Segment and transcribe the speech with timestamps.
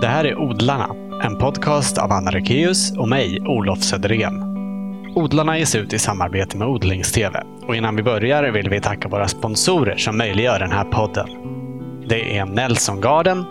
[0.00, 0.88] Det här är Odlarna,
[1.22, 4.42] en podcast av Anna Rekeus och mig, Olof Söderén.
[5.14, 7.36] Odlarna ges ut i samarbete med Odlingstv.
[7.66, 11.28] Och innan vi börjar vill vi tacka våra sponsorer som möjliggör den här podden.
[12.08, 13.44] Det är Nelson Garden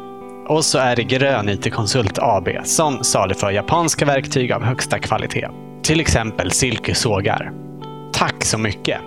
[0.47, 5.47] och så är det Grön IT Konsult AB som saluför japanska verktyg av högsta kvalitet.
[5.83, 7.51] Till exempel silkesågar.
[8.13, 8.99] Tack så mycket!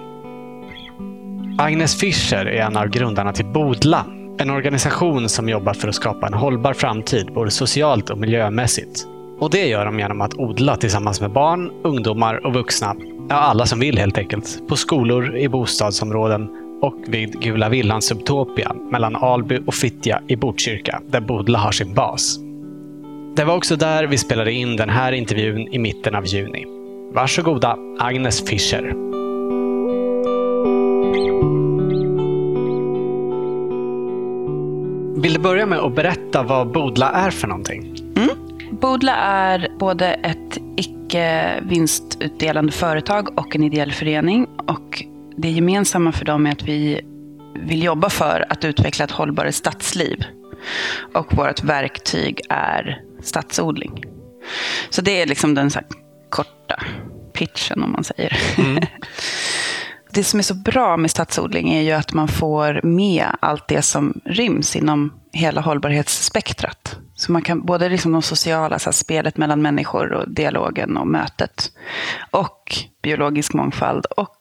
[1.59, 4.05] Agnes Fischer är en av grundarna till Bodla,
[4.39, 9.07] en organisation som jobbar för att skapa en hållbar framtid både socialt och miljömässigt.
[9.41, 12.97] Och det gör de genom att odla tillsammans med barn, ungdomar och vuxna,
[13.29, 16.49] ja alla som vill helt enkelt, på skolor, i bostadsområden
[16.83, 21.95] och vid Gula Villan Subtopia mellan Alby och Fittja i Botkyrka, där Bodla har sin
[21.95, 22.39] bas.
[23.37, 26.65] Det var också där vi spelade in den här intervjun i mitten av juni.
[27.13, 29.18] Varsågoda, Agnes Fischer.
[35.23, 37.97] Vill du börja med att berätta vad Bodla är för någonting?
[38.17, 38.37] Mm.
[38.81, 44.47] Bodla är både ett icke vinstutdelande företag och en ideell förening.
[44.69, 45.05] Och
[45.37, 47.01] det gemensamma för dem är att vi
[47.55, 50.25] vill jobba för att utveckla ett hållbarare stadsliv.
[51.15, 54.05] Och vårt verktyg är stadsodling.
[54.91, 55.81] Så det är liksom den så
[56.31, 56.83] korta
[57.33, 58.39] pitchen om man säger.
[58.59, 58.79] Mm.
[60.19, 63.83] det som är så bra med stadsodling är ju att man får med allt det
[63.83, 66.97] som ryms inom hela hållbarhetsspektrat.
[67.15, 71.73] Så man kan både liksom de sociala, så spelet mellan människor och dialogen och mötet.
[72.31, 74.35] Och biologisk mångfald och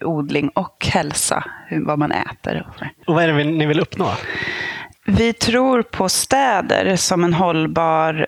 [0.00, 2.66] odling och hälsa, vad man äter.
[3.06, 4.10] Och vad är det ni vill uppnå?
[5.06, 8.26] Vi tror på städer som en hållbar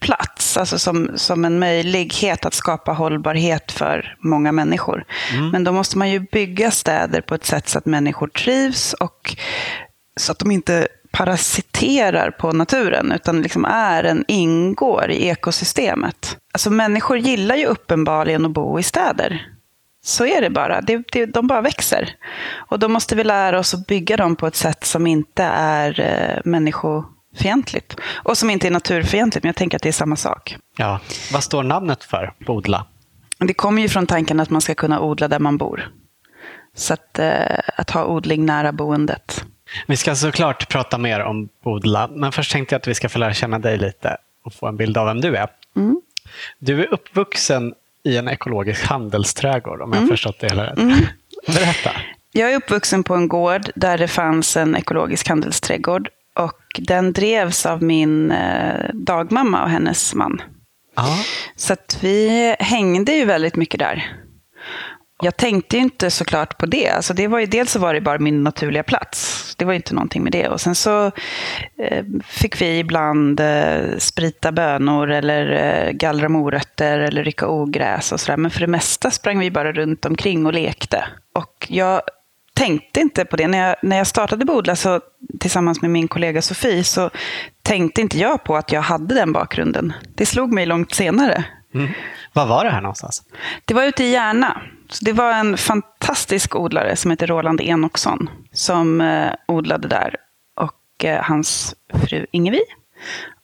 [0.00, 5.04] plats, alltså som, som en möjlighet att skapa hållbarhet för många människor.
[5.32, 5.50] Mm.
[5.50, 9.36] Men då måste man ju bygga städer på ett sätt så att människor trivs och
[10.16, 16.36] så att de inte parasiterar på naturen, utan liksom är en, ingår i ekosystemet.
[16.52, 19.46] Alltså människor gillar ju uppenbarligen att bo i städer.
[20.04, 20.80] Så är det bara.
[20.80, 22.16] Det, det, de bara växer.
[22.68, 26.00] Och då måste vi lära oss att bygga dem på ett sätt som inte är
[26.00, 26.40] eh,
[27.32, 27.96] människofientligt.
[28.24, 30.56] Och som inte är naturfientligt, men jag tänker att det är samma sak.
[30.76, 31.00] Ja.
[31.32, 32.86] Vad står namnet för, Bodla?
[33.38, 35.90] Det kommer ju från tanken att man ska kunna odla där man bor.
[36.74, 39.44] Så att, eh, att ha odling nära boendet.
[39.86, 43.18] Vi ska såklart prata mer om Bodla, men först tänkte jag att vi ska få
[43.18, 45.48] lära känna dig lite och få en bild av vem du är.
[45.76, 46.00] Mm.
[46.58, 50.08] Du är uppvuxen i en ekologisk handelsträdgård, om jag mm.
[50.08, 50.78] förstått det hela rätt.
[50.78, 50.98] Mm.
[51.46, 51.90] Berätta.
[52.32, 56.08] Jag är uppvuxen på en gård där det fanns en ekologisk handelsträdgård.
[56.34, 60.42] Och den drevs av min eh, dagmamma och hennes man.
[60.96, 61.18] Aha.
[61.56, 64.16] Så att vi hängde ju väldigt mycket där.
[65.22, 66.88] Jag tänkte ju inte såklart på det.
[66.88, 69.54] Alltså det var ju, dels så var det bara min naturliga plats.
[69.58, 70.48] Det var ju inte någonting med det.
[70.48, 71.06] Och sen så
[71.78, 78.36] eh, fick vi ibland eh, sprita bönor eller gallra morötter eller rycka ogräs och sådär.
[78.36, 81.04] Men för det mesta sprang vi bara runt omkring och lekte.
[81.34, 82.02] Och jag
[82.54, 83.48] tänkte inte på det.
[83.48, 85.00] När jag, när jag startade Bodla så,
[85.40, 87.10] tillsammans med min kollega Sofie så
[87.62, 89.92] tänkte inte jag på att jag hade den bakgrunden.
[90.14, 91.44] Det slog mig långt senare.
[91.74, 91.88] Mm.
[92.32, 93.22] Var var det här någonstans?
[93.64, 94.62] Det var ute i Järna.
[94.88, 100.16] Så det var en fantastisk odlare som heter Roland Enoksson som eh, odlade där.
[100.56, 102.62] Och eh, hans fru Ingevi.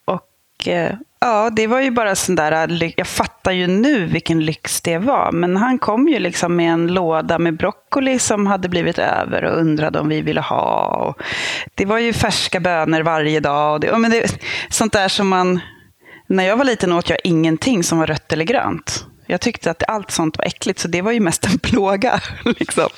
[0.05, 4.45] Och eh, ja, det var ju bara sån där, äh, jag fattar ju nu vilken
[4.45, 5.31] lyx det var.
[5.31, 9.59] Men han kom ju liksom med en låda med broccoli som hade blivit över och
[9.59, 10.85] undrade om vi ville ha.
[10.85, 11.21] Och
[11.75, 13.73] det var ju färska bönor varje dag.
[13.73, 15.59] Och det, och men det, sånt där som man...
[16.27, 19.05] När jag var liten åt jag ingenting som var rött eller grönt.
[19.27, 22.21] Jag tyckte att allt sånt var äckligt, så det var ju mest en plåga.
[22.45, 22.89] Liksom.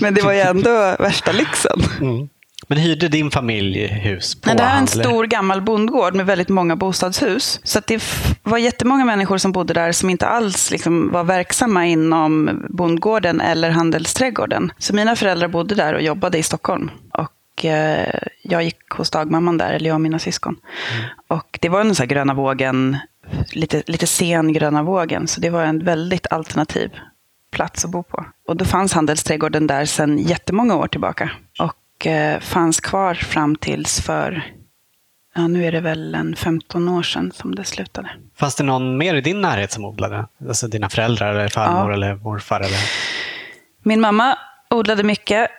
[0.00, 1.80] Men det var ju ändå värsta lyxen.
[2.00, 2.28] Mm.
[2.68, 6.26] Men hyrde din familj hus på Nej, Det här är en stor gammal bondgård med
[6.26, 7.60] väldigt många bostadshus.
[7.64, 8.02] Så det
[8.42, 13.70] var jättemånga människor som bodde där som inte alls liksom var verksamma inom bondgården eller
[13.70, 14.72] handelsträdgården.
[14.78, 16.90] Så mina föräldrar bodde där och jobbade i Stockholm.
[17.12, 20.56] Och eh, jag gick hos dagmamman där, eller jag och mina syskon.
[20.96, 21.10] Mm.
[21.28, 22.96] Och det var en sån här gröna vågen
[23.52, 25.26] lite, lite sen gröna vågen.
[25.28, 26.90] Så det var en väldigt alternativ
[27.50, 28.24] plats att bo på.
[28.46, 31.30] Och då fanns handelsträdgården där sedan jättemånga år tillbaka.
[31.58, 31.74] Och
[32.06, 34.52] eh, fanns kvar fram tills för,
[35.34, 38.10] ja nu är det väl en 15 år sedan som det slutade.
[38.36, 40.26] Fanns det någon mer i din närhet som odlade?
[40.48, 41.94] Alltså dina föräldrar eller farmor ja.
[41.94, 42.60] eller morfar?
[42.60, 42.78] Eller?
[43.82, 44.38] Min mamma
[44.70, 45.50] odlade mycket.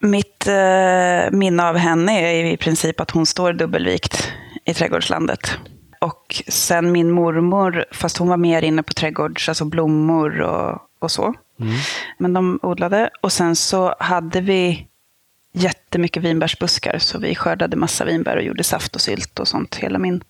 [0.00, 4.32] Mitt eh, minne av henne är i princip att hon står dubbelvikt
[4.64, 5.58] i trädgårdslandet.
[6.00, 11.10] Och sen min mormor, fast hon var mer inne på trädgårds, alltså blommor och, och
[11.10, 11.34] så.
[11.60, 11.74] Mm.
[12.18, 13.10] Men de odlade.
[13.20, 14.87] Och sen så hade vi
[15.58, 16.98] jättemycket vinbärsbuskar.
[16.98, 20.22] Så vi skördade massa vinbär och gjorde saft och sylt och sånt hela min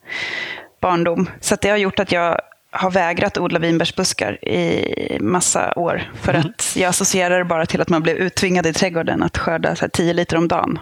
[0.81, 1.31] barndom.
[1.41, 2.41] Så det har gjort att jag
[2.71, 6.13] har vägrat odla vinbärsbuskar i massa år.
[6.23, 6.47] För mm.
[6.47, 9.89] att jag associerar det bara till att man blev uttvingad i trädgården att skörda så
[9.89, 10.79] 10 liter om dagen.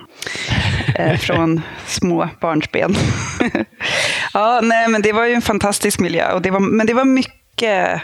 [0.94, 2.94] eh, från små barnsben.
[4.32, 6.32] ja, nej, men det var ju en fantastisk miljö.
[6.32, 8.02] Och det var, men det var mycket...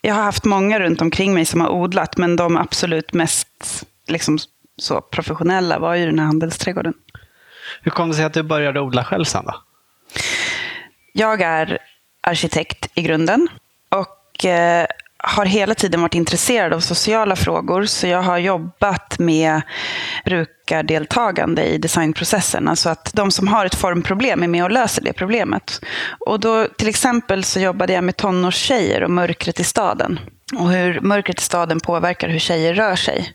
[0.00, 3.48] Jag har haft många runt omkring mig som har odlat, men de absolut mest
[4.08, 4.38] liksom,
[4.78, 6.94] så professionella var ju den här handelsträdgården.
[7.82, 9.54] Hur kom det sig att du började odla själv sen då?
[11.12, 11.78] Jag är
[12.20, 13.48] arkitekt i grunden
[13.88, 14.86] och eh,
[15.18, 17.84] har hela tiden varit intresserad av sociala frågor.
[17.84, 19.62] Så jag har jobbat med
[20.24, 22.68] brukardeltagande i designprocessen.
[22.68, 25.84] Alltså att de som har ett formproblem är med och löser det problemet.
[26.26, 30.20] Och då, till exempel så jobbade jag med tonårstjejer och mörkret i staden.
[30.54, 33.34] Och hur mörkret i staden påverkar hur tjejer rör sig.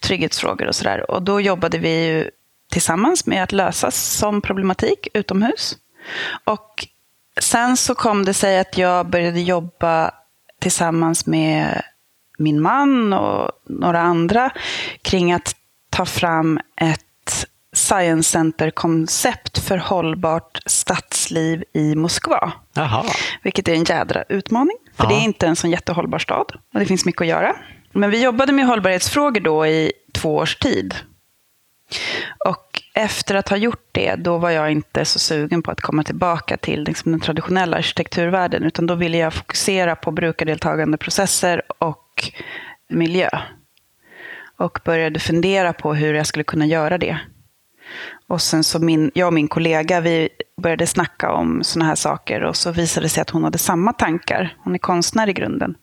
[0.00, 1.10] Trygghetsfrågor och sådär.
[1.10, 2.30] Och då jobbade vi ju
[2.70, 5.76] tillsammans med att lösa som problematik utomhus.
[6.44, 6.86] Och
[7.40, 10.10] sen så kom det sig att jag började jobba
[10.60, 11.82] tillsammans med
[12.38, 14.50] min man och några andra
[15.02, 15.56] kring att
[15.90, 17.07] ta fram ett
[17.88, 22.52] Science Center-koncept för hållbart stadsliv i Moskva.
[22.76, 23.04] Aha.
[23.42, 25.12] Vilket är en jädra utmaning, för Aha.
[25.12, 26.52] det är inte en sån jättehållbar stad.
[26.74, 27.56] Och det finns mycket att göra.
[27.92, 30.94] Men vi jobbade med hållbarhetsfrågor då i två års tid.
[32.46, 36.02] Och efter att ha gjort det, då var jag inte så sugen på att komma
[36.02, 42.32] tillbaka till liksom, den traditionella arkitekturvärlden, utan då ville jag fokusera på brukardeltagande processer och
[42.88, 43.28] miljö.
[44.56, 47.18] Och började fundera på hur jag skulle kunna göra det.
[48.28, 50.28] Och sen så min, jag och min kollega, vi
[50.62, 53.92] började snacka om sådana här saker och så visade det sig att hon hade samma
[53.92, 54.56] tankar.
[54.64, 55.74] Hon är konstnär i grunden.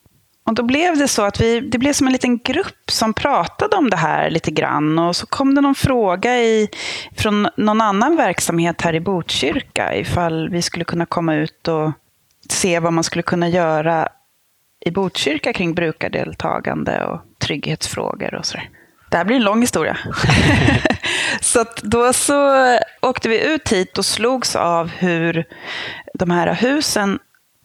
[0.47, 3.75] Och då blev det så att vi, det blev som en liten grupp som pratade
[3.75, 4.99] om det här lite grann.
[4.99, 6.69] Och så kom det någon fråga i,
[7.17, 11.91] från någon annan verksamhet här i Botkyrka ifall vi skulle kunna komma ut och
[12.49, 14.07] se vad man skulle kunna göra
[14.85, 18.69] i Botkyrka kring brukardeltagande och trygghetsfrågor och sådär.
[19.09, 19.97] Det här blir en lång historia.
[21.41, 22.55] så då så
[23.01, 25.45] åkte vi ut hit och slogs av hur
[26.13, 27.19] de här husen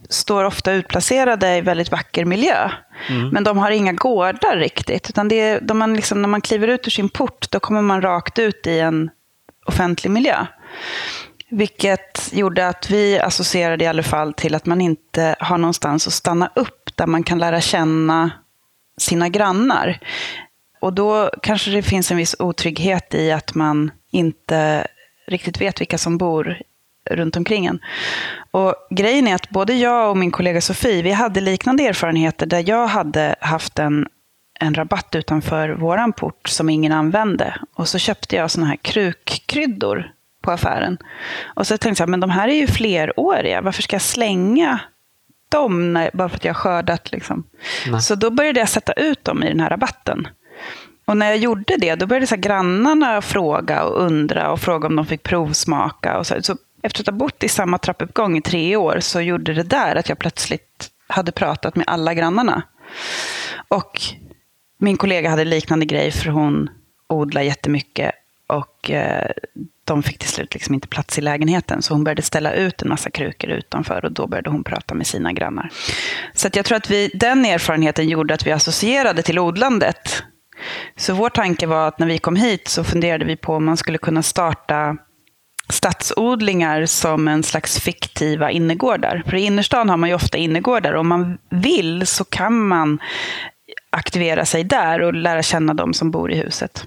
[0.08, 2.70] står ofta utplacerade i väldigt vacker miljö.
[3.08, 3.28] Mm.
[3.28, 5.10] Men de har inga gårdar riktigt.
[5.10, 7.82] Utan det är, de man liksom, när man kliver ut ur sin port, då kommer
[7.82, 9.10] man rakt ut i en
[9.66, 10.46] offentlig miljö.
[11.50, 16.12] Vilket gjorde att vi associerade i alla fall till att man inte har någonstans att
[16.12, 18.30] stanna upp där man kan lära känna
[18.98, 19.98] sina grannar.
[20.80, 24.86] Och då kanske det finns en viss otrygghet i att man inte
[25.26, 26.58] riktigt vet vilka som bor
[27.10, 27.80] runt omkring en.
[28.50, 32.68] Och grejen är att både jag och min kollega Sofie, vi hade liknande erfarenheter där
[32.68, 34.06] jag hade haft en,
[34.60, 37.54] en rabatt utanför våran port som ingen använde.
[37.74, 40.12] Och så köpte jag såna här krukkryddor
[40.42, 40.98] på affären.
[41.54, 44.80] Och så tänkte jag, men de här är ju fleråriga, varför ska jag slänga
[45.48, 47.12] dem när, bara för att jag har skördat?
[47.12, 47.44] Liksom?
[48.00, 50.28] Så då började jag sätta ut dem i den här rabatten.
[51.04, 54.96] Och när jag gjorde det, då började så grannarna fråga och undra och fråga om
[54.96, 56.18] de fick provsmaka.
[56.18, 56.42] Och så.
[56.42, 59.96] så efter att ha bott i samma trappuppgång i tre år så gjorde det där
[59.96, 62.62] att jag plötsligt hade pratat med alla grannarna.
[63.68, 64.00] Och
[64.78, 66.70] min kollega hade liknande grej för hon
[67.06, 68.12] odlar jättemycket
[68.46, 69.30] och eh,
[69.84, 71.82] de fick till slut liksom inte plats i lägenheten.
[71.82, 75.06] Så hon började ställa ut en massa krukor utanför och då började hon prata med
[75.06, 75.70] sina grannar.
[76.34, 80.22] Så jag tror att vi, den erfarenheten gjorde att vi associerade till odlandet.
[80.96, 83.76] Så vår tanke var att när vi kom hit så funderade vi på om man
[83.76, 84.96] skulle kunna starta
[85.68, 89.22] stadsodlingar som en slags fiktiva innergårdar.
[89.26, 90.94] För i innerstan har man ju ofta innergårdar.
[90.94, 92.98] Om man vill så kan man
[93.90, 96.86] aktivera sig där och lära känna de som bor i huset.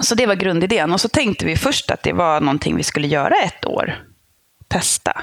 [0.00, 0.92] Så det var grundidén.
[0.92, 3.94] Och så tänkte vi först att det var någonting vi skulle göra ett år.
[4.68, 5.20] Testa.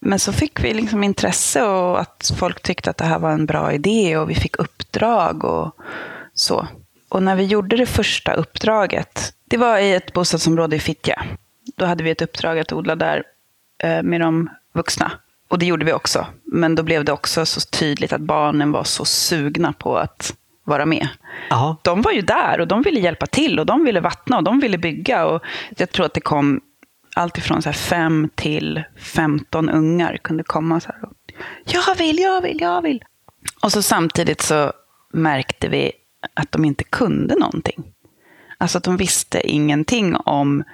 [0.00, 3.46] Men så fick vi liksom intresse och att folk tyckte att det här var en
[3.46, 5.76] bra idé och vi fick uppdrag och
[6.40, 6.66] så.
[7.08, 11.24] Och när vi gjorde det första uppdraget, det var i ett bostadsområde i Fittja.
[11.76, 13.22] Då hade vi ett uppdrag att odla där
[13.82, 15.12] eh, med de vuxna.
[15.48, 16.26] Och det gjorde vi också.
[16.44, 20.86] Men då blev det också så tydligt att barnen var så sugna på att vara
[20.86, 21.08] med.
[21.50, 21.76] Aha.
[21.82, 24.60] De var ju där och de ville hjälpa till och de ville vattna och de
[24.60, 25.26] ville bygga.
[25.26, 25.42] Och
[25.76, 26.60] jag tror att det kom
[27.14, 31.04] allt ifrån så fem till femton ungar kunde komma så här.
[31.04, 31.12] Och,
[31.64, 33.04] jag vill, jag vill, jag vill.
[33.62, 34.72] Och så samtidigt så
[35.12, 35.92] märkte vi
[36.34, 37.84] att de inte kunde någonting.
[38.58, 40.64] Alltså att de visste ingenting om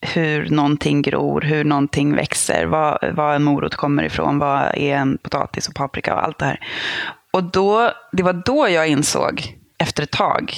[0.00, 5.18] hur någonting gror, hur någonting växer, var, var en morot kommer ifrån, vad är en
[5.18, 6.60] potatis och paprika och allt det här.
[7.32, 10.52] Och då, det var då jag insåg, efter ett tag,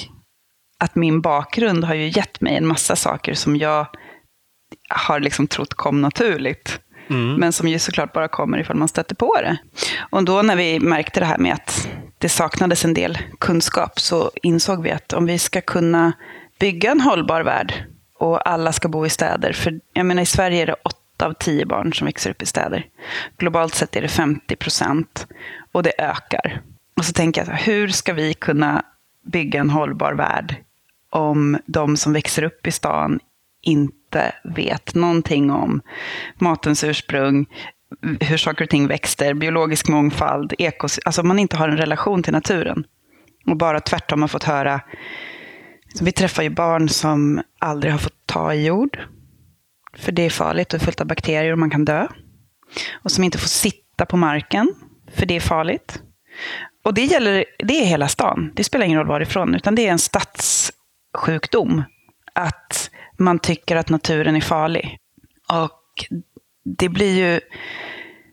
[0.79, 3.87] att min bakgrund har ju gett mig en massa saker som jag
[4.89, 6.79] har liksom trott kom naturligt.
[7.09, 7.35] Mm.
[7.35, 9.57] Men som ju såklart bara kommer ifall man stöter på det.
[10.09, 14.31] Och då när vi märkte det här med att det saknades en del kunskap så
[14.43, 16.13] insåg vi att om vi ska kunna
[16.59, 17.73] bygga en hållbar värld
[18.19, 19.53] och alla ska bo i städer.
[19.53, 22.45] För jag menar i Sverige är det åtta av tio barn som växer upp i
[22.45, 22.85] städer.
[23.37, 25.27] Globalt sett är det 50 procent
[25.71, 26.61] och det ökar.
[26.97, 28.83] Och så tänker jag, hur ska vi kunna
[29.25, 30.55] bygga en hållbar värld
[31.09, 33.19] om de som växer upp i stan
[33.61, 34.02] inte
[34.43, 35.81] vet någonting om
[36.39, 37.45] matens ursprung,
[38.19, 40.99] hur saker och ting växter, biologisk mångfald, ekos...
[41.05, 42.83] Alltså om man inte har en relation till naturen.
[43.45, 44.81] Och bara tvärtom har fått höra...
[46.01, 48.99] Vi träffar ju barn som aldrig har fått ta i jord.
[49.97, 52.07] För det är farligt och fullt av bakterier och man kan dö.
[52.93, 54.73] Och som inte får sitta på marken,
[55.15, 56.01] för det är farligt.
[56.83, 58.51] Och det gäller, det är hela stan.
[58.53, 61.83] Det spelar ingen roll varifrån, utan det är en stadssjukdom.
[62.33, 62.89] Att
[63.23, 64.97] man tycker att naturen är farlig.
[65.49, 66.05] Och
[66.65, 67.39] det blir ju...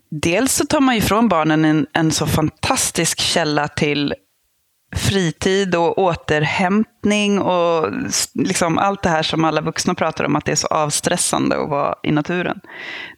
[0.09, 4.13] Dels så tar man ju från barnen en, en så fantastisk källa till
[4.95, 7.89] fritid och återhämtning och
[8.33, 11.69] liksom allt det här som alla vuxna pratar om att det är så avstressande att
[11.69, 12.59] vara i naturen.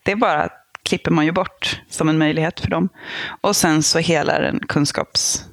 [0.03, 0.49] Det bara
[0.83, 2.89] klipper man ju bort som en möjlighet för dem.
[3.41, 5.45] Och sen så hela den kunskaps...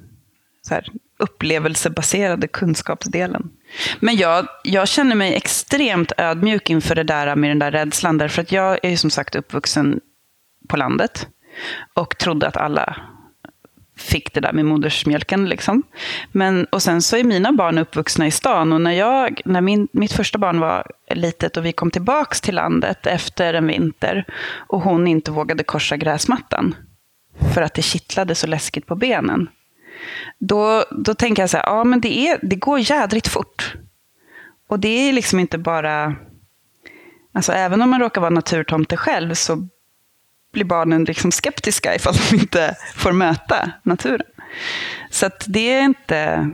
[0.67, 0.87] Så här,
[1.19, 3.51] upplevelsebaserade kunskapsdelen.
[3.99, 8.17] Men jag, jag känner mig extremt ödmjuk inför det där med den där rädslan.
[8.17, 9.99] Därför att jag är ju som sagt uppvuxen
[10.67, 11.27] på landet.
[11.93, 12.95] Och trodde att alla
[13.97, 15.49] fick det där med modersmjölken.
[15.49, 15.83] Liksom.
[16.31, 18.73] Men, och sen så är mina barn uppvuxna i stan.
[18.73, 22.55] Och när, jag, när min, mitt första barn var litet och vi kom tillbaka till
[22.55, 24.25] landet efter en vinter.
[24.53, 26.75] Och hon inte vågade korsa gräsmattan.
[27.53, 29.49] För att det kittlade så läskigt på benen.
[30.39, 33.75] Då, då tänker jag så här, ja men det, är, det går jädrigt fort.
[34.67, 36.15] Och det är liksom inte bara...
[37.33, 39.67] Alltså även om man råkar vara naturtomte själv så
[40.53, 44.27] blir barnen liksom skeptiska ifall de inte får möta naturen.
[45.09, 46.49] Så att det är inte...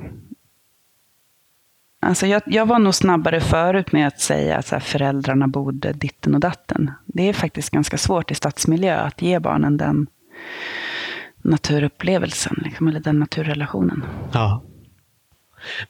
[1.99, 6.39] Alltså jag, jag var nog snabbare förut med att säga att föräldrarna borde ditten och
[6.39, 6.91] datten.
[7.05, 10.07] Det är faktiskt ganska svårt i stadsmiljö att ge barnen den
[11.47, 14.03] naturupplevelsen, liksom, eller den naturrelationen.
[14.33, 14.63] Ja.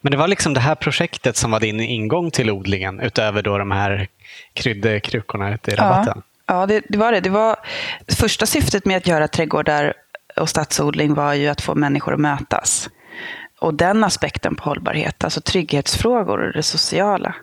[0.00, 3.58] Men det var liksom det här projektet som var din ingång till odlingen, utöver då
[3.58, 4.08] de här
[4.52, 6.22] kryddkrukorna ute i rabatten?
[6.46, 7.20] Ja, ja det, det, var det.
[7.20, 7.56] det var,
[8.08, 9.94] första syftet med att göra trädgårdar
[10.36, 12.90] och stadsodling var ju att få människor att mötas.
[13.60, 17.34] Och den aspekten på hållbarhet, alltså trygghetsfrågor och det sociala.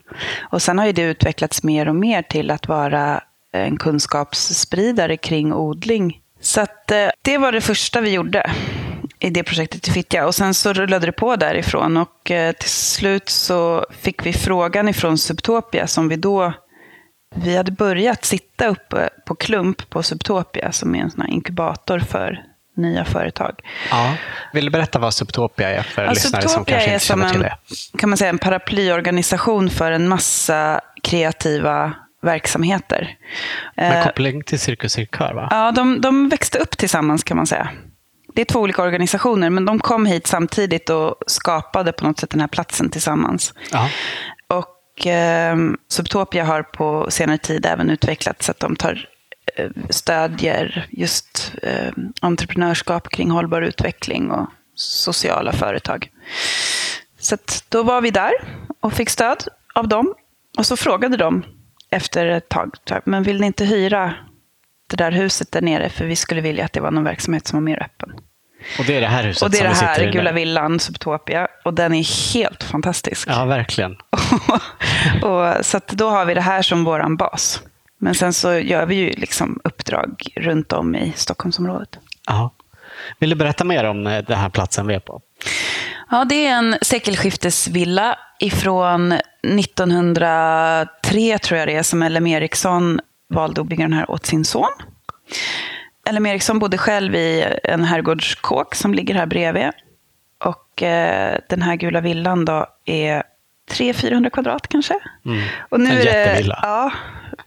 [0.41, 5.53] Och sen har ju det utvecklats mer och mer till att vara en kunskapsspridare kring
[5.53, 8.51] odling så att, eh, det var det första vi gjorde
[9.19, 10.25] i det projektet i Fittja.
[10.25, 11.97] Och sen så rullade det på därifrån.
[11.97, 16.53] Och eh, till slut så fick vi frågan ifrån Subtopia som vi då...
[17.35, 22.43] Vi hade börjat sitta uppe på Klump på Subtopia som är en sån inkubator för
[22.77, 23.59] nya företag.
[23.91, 24.13] Ja.
[24.53, 27.41] Vill du berätta vad Subtopia är för ja, lyssnare Subtopia som kanske inte känner till
[27.41, 27.57] det?
[27.93, 31.93] En, kan man säga en paraplyorganisation för en massa kreativa
[32.25, 33.17] verksamheter.
[33.75, 35.47] Med eh, koppling till Cirkus Cirkör, va?
[35.51, 37.69] Ja, de, de växte upp tillsammans kan man säga.
[38.35, 42.29] Det är två olika organisationer, men de kom hit samtidigt och skapade på något sätt
[42.29, 43.53] den här platsen tillsammans.
[43.73, 43.89] Aha.
[44.47, 49.09] Och eh, Subtopia har på senare tid även utvecklats så att de tar
[49.55, 51.91] eh, stödjer just eh,
[52.21, 56.09] entreprenörskap kring hållbar utveckling och sociala företag.
[57.19, 57.37] Så
[57.69, 58.31] då var vi där
[58.79, 60.13] och fick stöd av dem.
[60.57, 61.43] Och så frågade de
[61.95, 64.13] efter ett tag, men vill ni inte hyra
[64.89, 65.89] det där huset där nere?
[65.89, 68.11] För vi skulle vilja att det var någon verksamhet som var mer öppen.
[68.79, 71.47] Och det är det här huset Och det är det här, Gula Villan, Subtopia.
[71.63, 73.27] Och den är helt fantastisk.
[73.29, 73.91] Ja, verkligen.
[75.21, 77.61] och, så då har vi det här som vår bas.
[77.97, 81.99] Men sen så gör vi ju liksom uppdrag runt om i Stockholmsområdet.
[82.27, 82.53] Ja.
[83.19, 85.21] Vill du berätta mer om eh, den här platsen vi är på?
[86.11, 89.13] Ja, det är en sekelskiftesvilla ifrån
[89.59, 92.99] 1903, tror jag det är, som LM Eriksson
[93.29, 94.71] valde att bygga den här åt sin son.
[96.11, 99.69] LM Eriksson bodde själv i en herrgårdskåk som ligger här bredvid.
[100.43, 103.23] Och eh, den här gula villan då är
[103.71, 104.93] 300-400 kvadrat kanske.
[105.25, 105.43] Mm.
[105.69, 106.59] Och nu en är jättevilla.
[106.61, 106.91] Ja,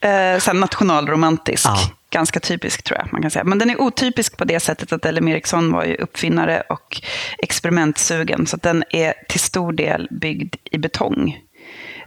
[0.08, 1.66] eh, nationalromantisk.
[1.66, 1.78] Ja
[2.10, 3.44] ganska typisk tror jag man kan säga.
[3.44, 7.02] Men den är otypisk på det sättet att LM Ericsson var ju uppfinnare och
[7.38, 8.46] experimentsugen.
[8.46, 11.38] Så den är till stor del byggd i betong.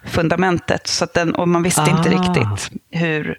[0.05, 0.87] Fundamentet.
[0.87, 1.97] Så den, och man visste ah.
[1.97, 3.37] inte riktigt hur,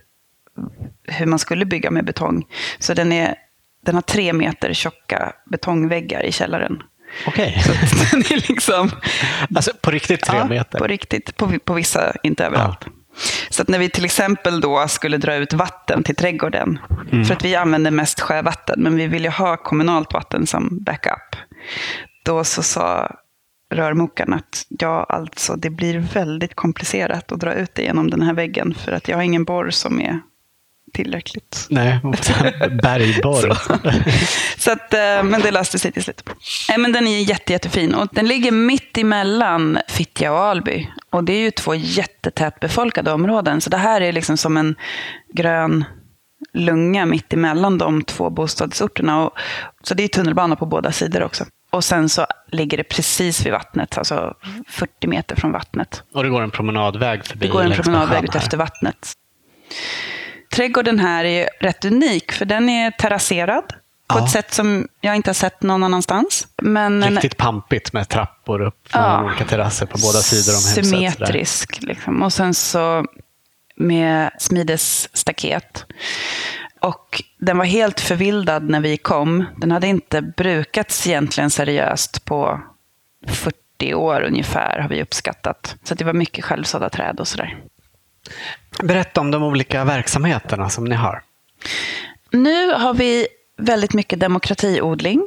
[1.09, 2.47] hur man skulle bygga med betong.
[2.79, 3.35] Så den, är,
[3.87, 6.83] den har tre meter tjocka betongväggar i källaren.
[7.27, 7.63] Okej.
[7.67, 8.91] Så att den är liksom...
[9.57, 10.79] Alltså på riktigt tre ja, meter?
[10.79, 11.37] på riktigt.
[11.37, 12.87] På, på vissa, inte överallt.
[13.51, 16.79] Så att när vi till exempel då skulle dra ut vatten till trädgården,
[17.13, 17.25] Mm.
[17.25, 21.37] för att vi använder mest sjövatten, men vi vill ju ha kommunalt vatten som backup.
[22.25, 23.17] Då så sa
[23.75, 28.35] rörmokaren att ja, alltså det blir väldigt komplicerat att dra ut det genom den här
[28.35, 30.21] väggen, för att jag har ingen borr som är
[30.93, 31.67] tillräckligt.
[31.71, 32.01] Nej,
[32.83, 33.59] bergborr.
[34.59, 36.23] Så att, eh, men det löste sig till slut.
[36.69, 37.95] Nej, men den är jätte, jättefin.
[37.95, 40.89] Och den ligger mitt emellan Fittja och Alby.
[41.11, 43.61] Och det är ju två jättetätt befolkade områden.
[43.61, 44.75] Så det här är liksom som en
[45.33, 45.85] grön
[46.55, 49.27] lunga mitt emellan de två bostadsorterna.
[49.27, 49.33] Och,
[49.83, 51.45] så det är tunnelbana på båda sidor också.
[51.71, 54.35] Och sen så ligger det precis vid vattnet, alltså
[54.69, 56.03] 40 meter från vattnet.
[56.15, 59.13] Och det går en promenadväg förbi Det går en promenadväg ut efter vattnet.
[60.55, 63.65] Trädgården här är rätt unik, för den är terrasserad
[64.09, 64.25] på Ja.
[64.25, 66.47] ett sätt som jag inte har sett någon annanstans.
[66.63, 69.25] Men en Riktigt pampigt med trappor upp från Ja.
[69.25, 70.87] olika terrasser på båda sidor om huset.
[70.87, 71.83] symmetrisk.
[71.83, 72.23] Liksom.
[72.23, 73.05] Och sen så
[73.77, 75.85] med smidesstaket.
[76.83, 79.45] Och den var helt förvildad när vi kom.
[79.57, 82.61] Den hade inte brukats egentligen seriöst på
[83.29, 85.77] 40 år ungefär, har vi uppskattat.
[85.85, 87.57] Så det var mycket självsådda träd och sådär.
[88.83, 91.23] Berätta om de olika verksamheterna som ni har.
[92.31, 93.27] Nu har vi
[93.59, 95.27] väldigt mycket demokratiodling.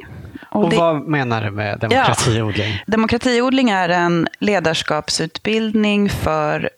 [0.50, 2.82] Och, det- vad menar du med demokratiodling?
[2.86, 6.70] Demokratiodling är en ledarskapsutbildning för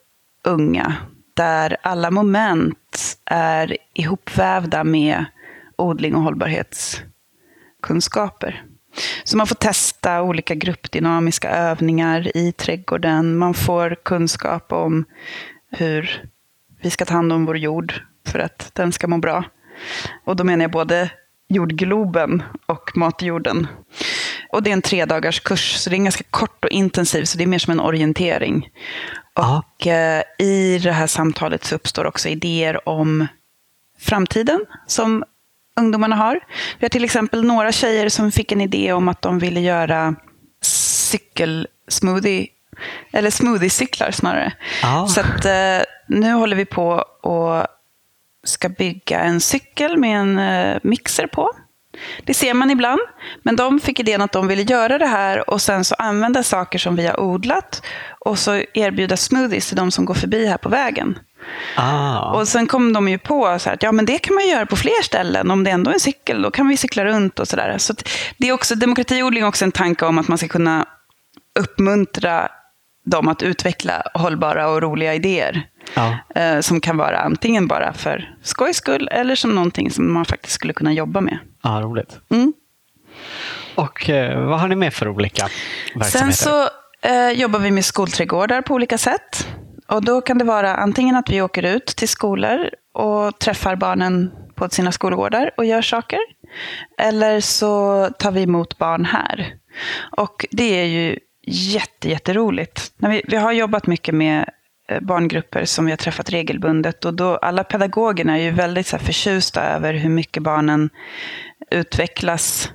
[0.44, 0.94] unga
[1.34, 2.78] där alla moment
[3.30, 5.24] är ihopvävda med
[5.76, 8.64] odling och hållbarhetskunskaper.
[9.24, 13.36] Så man får testa olika gruppdynamiska övningar i trädgården.
[13.36, 15.04] Man får kunskap om
[15.70, 16.24] hur
[16.82, 17.94] vi ska ta hand om vår jord
[18.26, 19.44] för att den ska må bra.
[20.24, 21.10] Och då menar jag både
[21.48, 23.66] jordgloben och matjorden.
[24.52, 27.44] Och det är en tredagars kurs, så det är ganska kort och intensiv, så det
[27.44, 28.68] är mer som en orientering.
[29.38, 33.26] Och eh, i det här samtalet så uppstår också idéer om
[33.98, 35.24] framtiden som
[35.76, 36.40] ungdomarna har.
[36.78, 40.14] Vi har till exempel några tjejer som fick en idé om att de ville göra
[40.62, 42.46] cykelsmoothie,
[43.12, 44.52] eller smoothiecyklar snarare.
[44.82, 45.06] Ja.
[45.06, 47.66] Så att, eh, nu håller vi på och
[48.44, 51.50] ska bygga en cykel med en eh, mixer på.
[52.24, 53.00] Det ser man ibland.
[53.42, 56.78] Men de fick idén att de ville göra det här och sen så använda saker
[56.78, 57.82] som vi har odlat
[58.18, 61.18] och så erbjuda smoothies till de som går förbi här på vägen.
[61.76, 62.32] Ah.
[62.32, 64.66] Och sen kom de ju på så här att ja, men det kan man göra
[64.66, 65.50] på fler ställen.
[65.50, 67.78] Om det ändå är en cykel, då kan vi cykla runt och sådär.
[67.78, 68.08] Så att
[68.38, 70.86] det är också, demokratiodling är också en tanke om att man ska kunna
[71.58, 72.48] uppmuntra
[73.10, 75.62] dem att utveckla hållbara och roliga idéer.
[75.94, 76.18] Ja.
[76.34, 80.54] Eh, som kan vara antingen bara för skojs skull eller som någonting som man faktiskt
[80.54, 81.38] skulle kunna jobba med.
[81.62, 82.20] Ja, roligt.
[82.30, 82.52] Mm.
[83.74, 85.48] Och eh, vad har ni med för olika
[85.94, 86.18] verksamheter?
[86.18, 86.68] Sen så
[87.08, 89.48] eh, jobbar vi med skolträdgårdar på olika sätt.
[89.88, 94.30] Och då kan det vara antingen att vi åker ut till skolor och träffar barnen
[94.54, 96.18] på sina skolgårdar och gör saker.
[96.98, 99.54] Eller så tar vi emot barn här.
[100.16, 101.18] Och det är ju
[101.48, 102.92] jätte, jätteroligt.
[102.96, 104.50] Vi, vi har jobbat mycket med
[104.88, 107.04] eh, barngrupper som vi har träffat regelbundet.
[107.04, 110.90] Och då, alla pedagogerna är ju väldigt så här, förtjusta över hur mycket barnen
[111.70, 112.72] utvecklas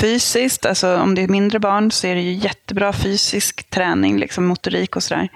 [0.00, 0.66] fysiskt.
[0.66, 4.96] Alltså om det är mindre barn så är det ju jättebra fysisk träning, liksom motorik
[4.96, 5.28] och sådär.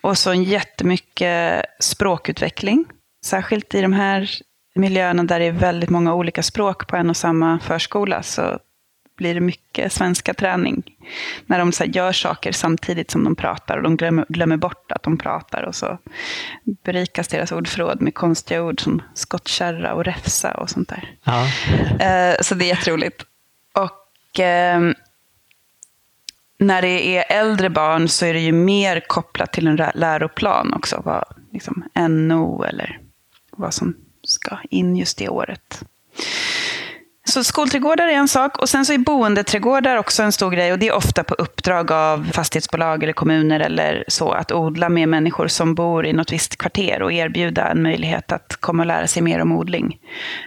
[0.00, 2.84] Och så jättemycket språkutveckling.
[3.24, 4.30] Särskilt i de här
[4.74, 8.58] miljöerna där det är väldigt många olika språk på en och samma förskola så
[9.16, 10.82] blir det mycket svenska träning.
[11.46, 15.02] När de så gör saker samtidigt som de pratar och de glömmer, glömmer bort att
[15.02, 15.62] de pratar.
[15.62, 15.98] Och så
[16.64, 21.16] berikas deras ordförråd med konstiga ord som skottkärra och räfsa och sånt där.
[21.24, 21.44] Ja.
[22.06, 23.22] Eh, så det är jätteroligt.
[23.72, 24.94] Och ehm,
[26.58, 31.02] när det är äldre barn så är det ju mer kopplat till en läroplan också.
[31.04, 33.00] Vad, liksom, NO eller
[33.50, 35.82] vad som ska in just det året.
[37.28, 38.58] Så skolträdgårdar är en sak.
[38.58, 40.72] Och sen så är boendeträdgårdar också en stor grej.
[40.72, 44.32] Och det är ofta på uppdrag av fastighetsbolag eller kommuner eller så.
[44.32, 48.56] Att odla med människor som bor i något visst kvarter och erbjuda en möjlighet att
[48.60, 49.98] komma och lära sig mer om odling.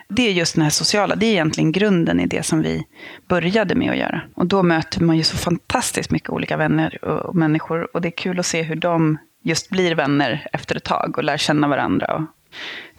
[0.10, 2.84] Det är just den här sociala, det är egentligen grunden i det som vi
[3.30, 4.22] började med att göra.
[4.36, 7.96] Och då möter man ju så fantastiskt mycket olika vänner och, människor.
[7.96, 11.24] Och det är kul att se hur de just blir vänner efter ett tag och
[11.24, 12.14] lär känna varandra.
[12.14, 12.22] Och,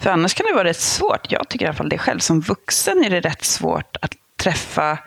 [0.01, 1.33] för annars kan det vara rätt svårt.
[1.33, 2.19] Jag tycker i alla fall det själv.
[2.19, 4.99] Som vuxen är det rätt svårt att träffa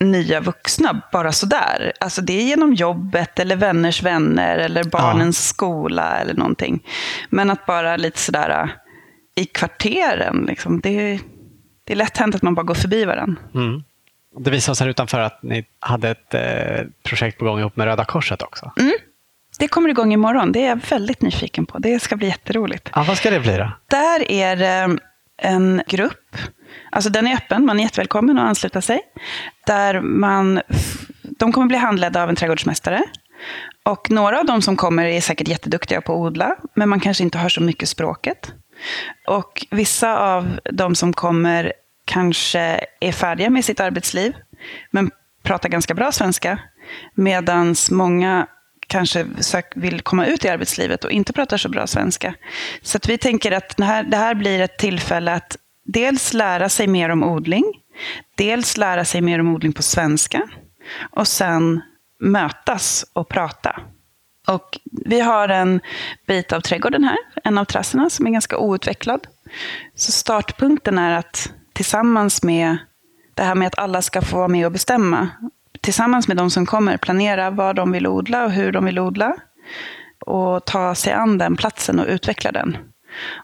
[0.00, 1.92] nya vuxna bara sådär.
[2.00, 6.86] Alltså det är genom jobbet eller vänners vänner eller barnens skola eller någonting.
[7.30, 8.70] Men att bara lite sådär äh,
[9.42, 11.20] i kvarteren, liksom, det,
[11.84, 13.42] det är lätt hänt att man bara går förbi varandra.
[13.54, 13.82] Mm.
[14.38, 18.04] Det visade sig utanför att ni hade ett eh, projekt på gång ihop med Röda
[18.04, 18.72] Korset också.
[18.76, 18.94] Mm.
[19.58, 20.52] Det kommer igång imorgon.
[20.52, 21.78] Det är jag väldigt nyfiken på.
[21.78, 22.90] Det ska bli jätteroligt.
[22.94, 23.72] Ja, vad ska det bli då?
[23.86, 24.98] Där är det
[25.42, 26.36] en grupp.
[26.90, 27.66] Alltså den är öppen.
[27.66, 29.00] Man är jättevälkommen att ansluta sig.
[29.66, 30.60] Där man,
[31.22, 33.02] de kommer bli handledda av en trädgårdsmästare.
[33.82, 37.24] Och några av de som kommer är säkert jätteduktiga på att odla, men man kanske
[37.24, 38.52] inte har så mycket språket.
[39.26, 41.72] Och vissa av de som kommer
[42.04, 44.32] kanske är färdiga med sitt arbetsliv,
[44.90, 45.10] men
[45.42, 46.58] pratar ganska bra svenska.
[47.14, 48.46] Medan många
[48.86, 49.26] kanske
[49.74, 52.34] vill komma ut i arbetslivet och inte pratar så bra svenska.
[52.82, 56.86] Så vi tänker att det här, det här blir ett tillfälle att dels lära sig
[56.86, 57.64] mer om odling,
[58.34, 60.48] dels lära sig mer om odling på svenska
[61.10, 61.82] och sen
[62.20, 63.80] mötas och prata.
[64.46, 65.80] Och vi har en
[66.26, 69.26] bit av trädgården här, en av terrasserna, som är ganska outvecklad.
[69.94, 72.76] Så startpunkten är att tillsammans med
[73.34, 75.28] det här med att alla ska få vara med och bestämma,
[75.84, 79.36] tillsammans med de som kommer planera vad de vill odla och hur de vill odla.
[80.26, 82.76] Och ta sig an den platsen och utveckla den.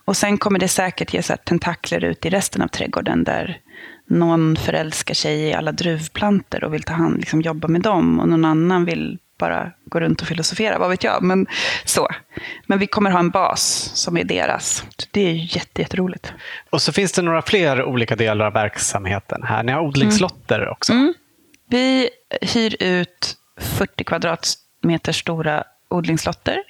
[0.04, 3.60] Och sen kommer det säkert ge så tentakler ut i resten av trädgården där
[4.08, 8.20] någon förälskar sig i alla druvplanter och vill ta hand, liksom jobba med dem.
[8.20, 11.22] Och någon annan vill bara gå runt och filosofera, vad vet jag.
[11.22, 11.46] Men,
[11.84, 12.08] så.
[12.66, 14.84] Men vi kommer ha en bas som är deras.
[15.10, 16.32] Det är jätteroligt.
[16.70, 19.62] Och så finns det några fler olika delar av verksamheten här.
[19.62, 20.72] Ni har odlingslotter mm.
[20.72, 20.92] också.
[20.92, 21.14] Mm.
[21.70, 26.62] Vi hyr ut 40 kvadratmeter stora odlingslotter.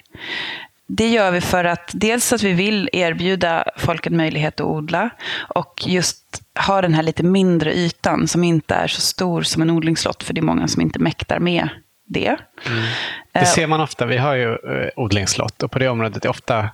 [0.87, 5.09] Det gör vi för att dels att vi vill erbjuda folk en möjlighet att odla
[5.55, 9.69] och just ha den här lite mindre ytan som inte är så stor som en
[9.69, 11.69] odlingslott, för det är många som inte mäktar med
[12.05, 12.37] det.
[12.67, 12.83] Mm.
[13.31, 14.05] Det eh, ser man ofta.
[14.05, 16.69] Vi har ju eh, odlingslott och på det området är ofta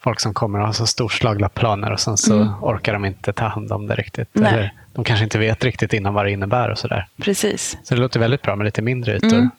[0.00, 2.48] folk som kommer och har så storslagna planer och sen så mm.
[2.62, 4.28] orkar de inte ta hand om det riktigt.
[4.32, 4.52] Nej.
[4.52, 7.06] Eller de kanske inte vet riktigt innan vad det innebär och sådär.
[7.16, 7.78] Precis.
[7.82, 9.32] Så det låter väldigt bra med lite mindre ytor.
[9.32, 9.50] Mm.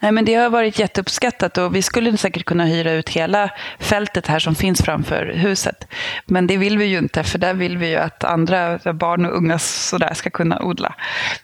[0.00, 4.26] Nej, men det har varit jätteuppskattat och vi skulle säkert kunna hyra ut hela fältet
[4.26, 5.88] här som finns framför huset.
[6.26, 9.36] Men det vill vi ju inte, för där vill vi ju att andra barn och
[9.36, 10.94] unga sådär ska kunna odla.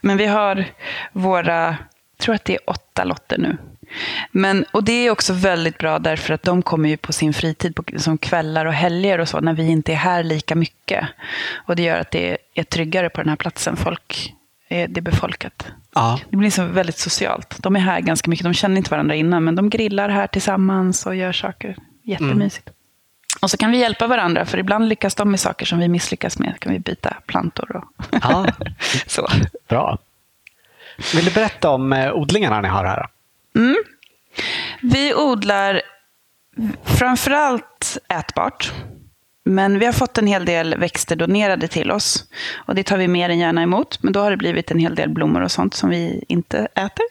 [0.01, 0.65] Men vi har
[1.13, 3.57] våra, jag tror att det är åtta lotter nu.
[4.31, 7.77] Men, och det är också väldigt bra därför att de kommer ju på sin fritid,
[7.77, 11.09] på, som kvällar och helger och så, när vi inte är här lika mycket.
[11.55, 13.77] Och det gör att det är tryggare på den här platsen.
[13.77, 14.35] Folk
[14.69, 15.67] är, det är befolkat.
[15.95, 16.21] Ja.
[16.31, 17.57] Det blir så väldigt socialt.
[17.59, 18.45] De är här ganska mycket.
[18.45, 21.77] De känner inte varandra innan, men de grillar här tillsammans och gör saker.
[22.03, 22.69] Jättemysigt.
[22.69, 22.75] Mm.
[23.43, 26.39] Och så kan vi hjälpa varandra, för ibland lyckas de med saker som vi misslyckas
[26.39, 26.61] med.
[26.61, 28.47] kan vi byta plantor och ja.
[29.07, 29.29] så.
[29.69, 29.99] Bra.
[31.15, 33.07] Vill du berätta om eh, odlingarna ni har här?
[33.55, 33.77] Mm.
[34.83, 35.83] Vi odlar
[36.85, 38.73] framförallt ätbart.
[39.45, 42.25] Men vi har fått en hel del växter donerade till oss.
[42.55, 44.03] Och det tar vi mer än gärna emot.
[44.03, 47.05] Men då har det blivit en hel del blommor och sånt som vi inte äter.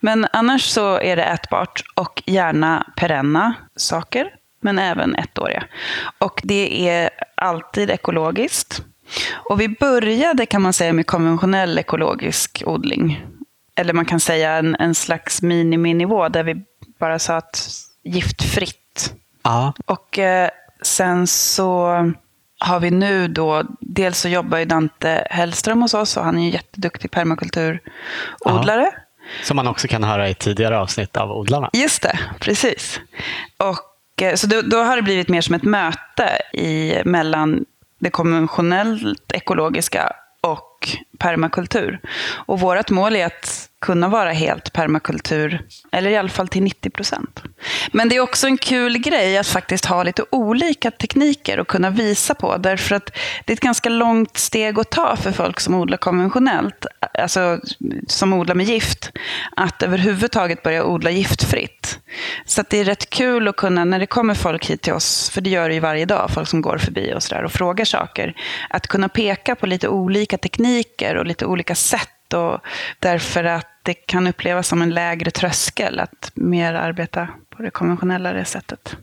[0.00, 4.34] Men annars så är det ätbart och gärna perenna saker.
[4.60, 5.64] Men även ettåriga.
[6.18, 8.82] Och det är alltid ekologiskt.
[9.30, 13.26] Och vi började kan man säga med konventionell ekologisk odling.
[13.78, 16.62] Eller man kan säga en, en slags miniminivå där vi
[16.98, 17.70] bara sa att
[18.02, 19.14] giftfritt.
[19.42, 19.72] Ja.
[19.86, 20.50] Och eh,
[20.82, 21.94] Sen så
[22.58, 26.42] har vi nu då, dels så jobbar ju Dante Hellström hos oss och han är
[26.42, 28.90] ju jätteduktig permakulturodlare.
[28.94, 31.70] Ja, som man också kan höra i tidigare avsnitt av Odlarna.
[31.72, 33.00] Just det, precis.
[33.56, 37.64] Och, eh, så då, då har det blivit mer som ett möte i, mellan
[37.98, 42.00] det konventionellt ekologiska och och permakultur.
[42.46, 45.62] Och vårt mål är att kunna vara helt permakultur,
[45.92, 47.42] eller i alla fall till 90 procent.
[47.92, 51.90] Men det är också en kul grej att faktiskt ha lite olika tekniker och kunna
[51.90, 53.06] visa på, därför att
[53.44, 56.86] det är ett ganska långt steg att ta för folk som odlar konventionellt,
[57.18, 57.60] alltså
[58.06, 59.12] som odlar med gift,
[59.56, 61.98] att överhuvudtaget börja odla giftfritt.
[62.44, 65.40] Så det är rätt kul att kunna, när det kommer folk hit till oss, för
[65.40, 67.84] det gör det ju varje dag, folk som går förbi och, så där, och frågar
[67.84, 68.34] saker,
[68.70, 70.67] att kunna peka på lite olika tekniker
[71.16, 72.60] och lite olika sätt och
[72.98, 78.44] därför att det kan upplevas som en lägre tröskel att mer arbeta på det konventionella
[78.44, 78.96] sättet.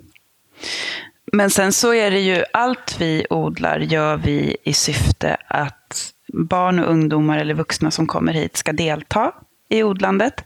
[1.31, 6.79] Men sen så är det ju allt vi odlar gör vi i syfte att barn
[6.79, 9.31] och ungdomar eller vuxna som kommer hit ska delta
[9.69, 10.43] i odlandet.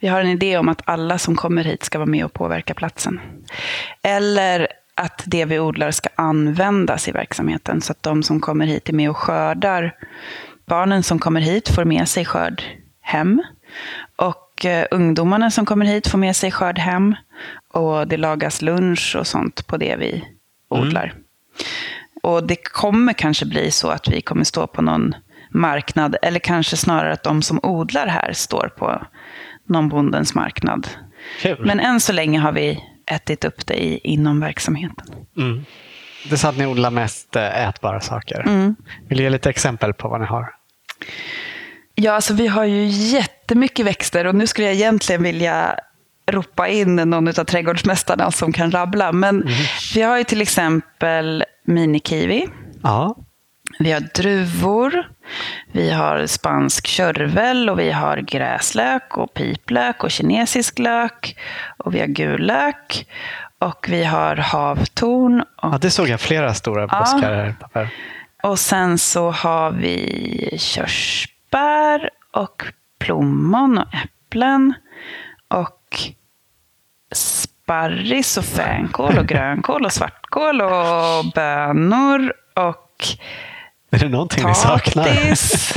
[0.00, 2.74] Vi har en idé om att alla som kommer hit ska vara med och påverka
[2.74, 3.20] platsen.
[4.02, 4.68] Eller
[5.00, 8.92] att det vi odlar ska användas i verksamheten så att de som kommer hit är
[8.92, 9.94] med och skördar
[10.66, 12.62] barnen som kommer hit får med sig skörd
[13.00, 13.42] hem.
[14.16, 17.14] Och eh, ungdomarna som kommer hit får med sig skörd hem.
[17.72, 20.24] Och det lagas lunch och sånt på det vi
[20.68, 21.04] odlar.
[21.04, 21.24] Mm.
[22.22, 25.14] Och det kommer kanske bli så att vi kommer stå på någon
[25.50, 26.16] marknad.
[26.22, 29.06] Eller kanske snarare att de som odlar här står på
[29.66, 30.88] någon bondens marknad.
[31.40, 31.66] Kul.
[31.66, 35.06] Men än så länge har vi ätit upp det i, inom verksamheten.
[35.36, 35.64] Mm.
[36.30, 38.40] Du sa att ni odlar mest eh, ätbara saker.
[38.46, 38.76] Mm.
[39.08, 40.50] Vill du ge lite exempel på vad ni har?
[41.94, 45.76] Ja, alltså vi har ju jättemycket växter och nu skulle jag egentligen vilja
[46.30, 49.12] ropa in någon av trädgårdsmästarna som kan rabbla.
[49.12, 49.52] Men Mm.
[49.94, 52.46] vi har ju till exempel minikiwi.
[52.82, 53.16] Ja.
[53.80, 55.08] Vi har druvor,
[55.72, 61.38] vi har spansk körvel och vi har gräslök och piplök och kinesisk lök.
[61.76, 63.06] Och vi har gul lök
[63.58, 65.40] och vi har havtorn.
[65.40, 67.88] Och, ja, det såg jag flera stora buskar här.
[68.42, 72.64] Och sen så har vi körsbär och
[72.98, 74.74] plommon och äpplen.
[75.48, 75.98] Och
[77.12, 83.06] sparris och fänkål och grönkål och svartkål och bönor och
[83.90, 85.04] Är det någonting ni saknar?
[85.04, 85.74] Tatis.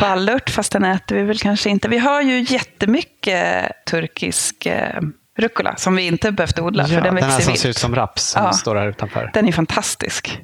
[0.00, 1.88] Vallört, fast den äter vi väl kanske inte.
[1.88, 5.00] Vi har ju jättemycket turkisk eh,
[5.38, 6.82] rucola som vi inte behövt odla.
[6.82, 7.60] Ja, för den den växer här som vilt.
[7.62, 8.52] ser ut som raps som Ja.
[8.52, 9.30] står här utanför.
[9.34, 10.40] Den är fantastisk.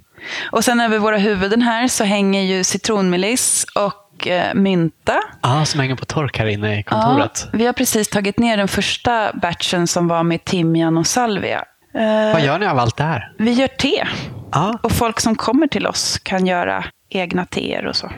[0.52, 5.20] Och sen över våra huvuden här så hänger ju citronmeliss och eh, mynta.
[5.42, 7.42] Ja, som hänger på tork här inne i kontoret.
[7.52, 11.64] Ja, vi har precis tagit ner den första batchen som var med timjan och salvia.
[11.96, 13.32] Eh, Vad gör ni av allt det här?
[13.38, 14.06] vi gör te.
[14.52, 18.10] Ja, Och folk som kommer till oss kan göra egna teer och så.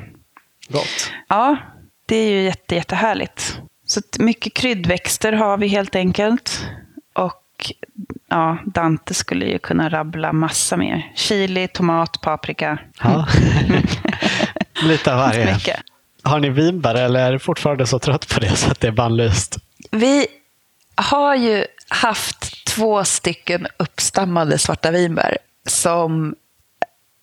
[0.69, 1.13] gott.
[1.29, 1.57] Ja,
[2.07, 3.59] det är ju jätte, jättehärligt.
[3.87, 6.67] Så mycket kryddväxter har vi helt enkelt.
[7.13, 7.73] Och
[8.29, 11.13] ja, Dante skulle ju kunna rabbla massa mer.
[11.15, 12.79] Chili, tomat, paprika.
[13.03, 13.27] Ja.
[14.83, 15.53] Lite av varje.
[15.55, 15.81] Mycket.
[16.23, 18.93] Har ni vinbär eller är du fortfarande så trött på det så att det är
[18.93, 19.57] bannlyst?
[19.91, 20.27] Vi
[20.95, 26.35] har ju haft två stycken uppstammade svarta vinbär som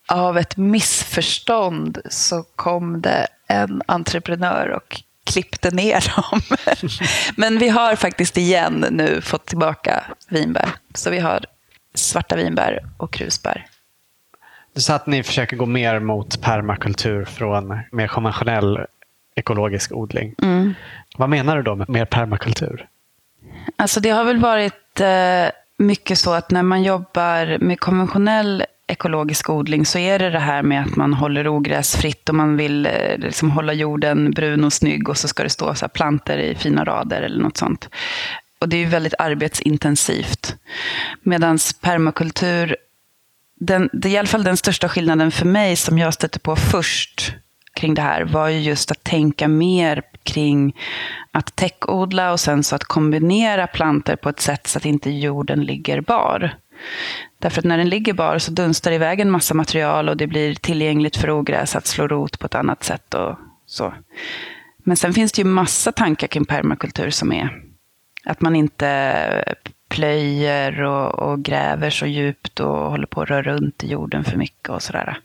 [0.07, 6.41] av ett missförstånd så kom det en entreprenör och klippte ner dem.
[7.37, 10.69] Men vi har faktiskt igen nu fått tillbaka vinbär.
[10.93, 11.45] Så vi har
[11.93, 13.65] svarta vinbär och krusbär.
[14.73, 18.79] Du sa att ni försöker gå mer mot permakultur från mer konventionell
[19.35, 20.35] ekologisk odling.
[21.17, 22.87] Vad menar du då med mer permakultur?
[23.75, 24.84] Alltså det har väl varit
[25.77, 30.63] mycket så att när man jobbar med konventionell ekologisk odling så är det det här
[30.63, 34.73] med att man håller ogräs fritt och man vill eh, liksom hålla jorden brun och
[34.73, 37.89] snygg och så ska det stå så här planter i fina rader eller något sånt.
[38.59, 40.55] Och det är ju väldigt arbetsintensivt.
[41.23, 42.75] Medan permakultur,
[43.59, 46.55] den, det är i alla fall den största skillnaden för mig som jag stötte på
[46.55, 47.33] först
[47.73, 50.75] kring det här var ju just att tänka mer kring
[51.31, 55.63] att täckodla och sen så att kombinera planter på ett sätt så att inte jorden
[55.63, 56.55] ligger bar.
[57.39, 60.27] Därför att när den ligger bar så dunstar det iväg en massa material och det
[60.27, 63.13] blir tillgängligt för ogräs att slå rot på ett annat sätt.
[63.13, 63.35] Och
[63.65, 63.93] så.
[64.77, 67.61] Men sen finns det ju massa tankar kring permakultur som är
[68.25, 69.55] att man inte
[69.89, 74.37] plöjer och, och gräver så djupt och håller på att röra runt i jorden för
[74.37, 75.19] mycket och sådär.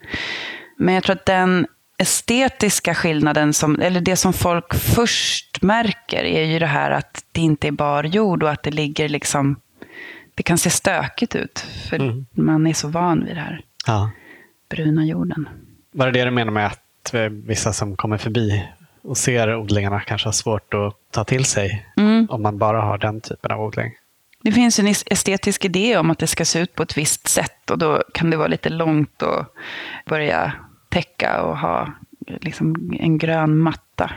[0.77, 1.67] Men jag tror att den
[2.01, 7.41] estetiska skillnaden, som, eller det som folk först märker, är ju det här att det
[7.41, 9.57] inte är bar jord och att det ligger liksom...
[10.35, 11.59] Det kan se stökigt ut,
[11.91, 12.27] för Mm.
[12.31, 14.11] man är så van vid det här Ja.
[14.71, 15.49] bruna jorden.
[15.93, 18.65] Var det det du menar med att eh, vissa som kommer förbi
[19.03, 21.87] och ser odlingarna kanske har svårt att ta till sig
[22.29, 23.93] om man bara har den typen av odling?
[24.43, 27.29] Det finns en es- estetisk idé om att det ska se ut på ett visst
[27.29, 29.53] sätt och då kan det vara lite långt att
[30.07, 30.53] börja
[30.91, 31.93] täcka och ha
[32.27, 34.11] liksom en grön matta.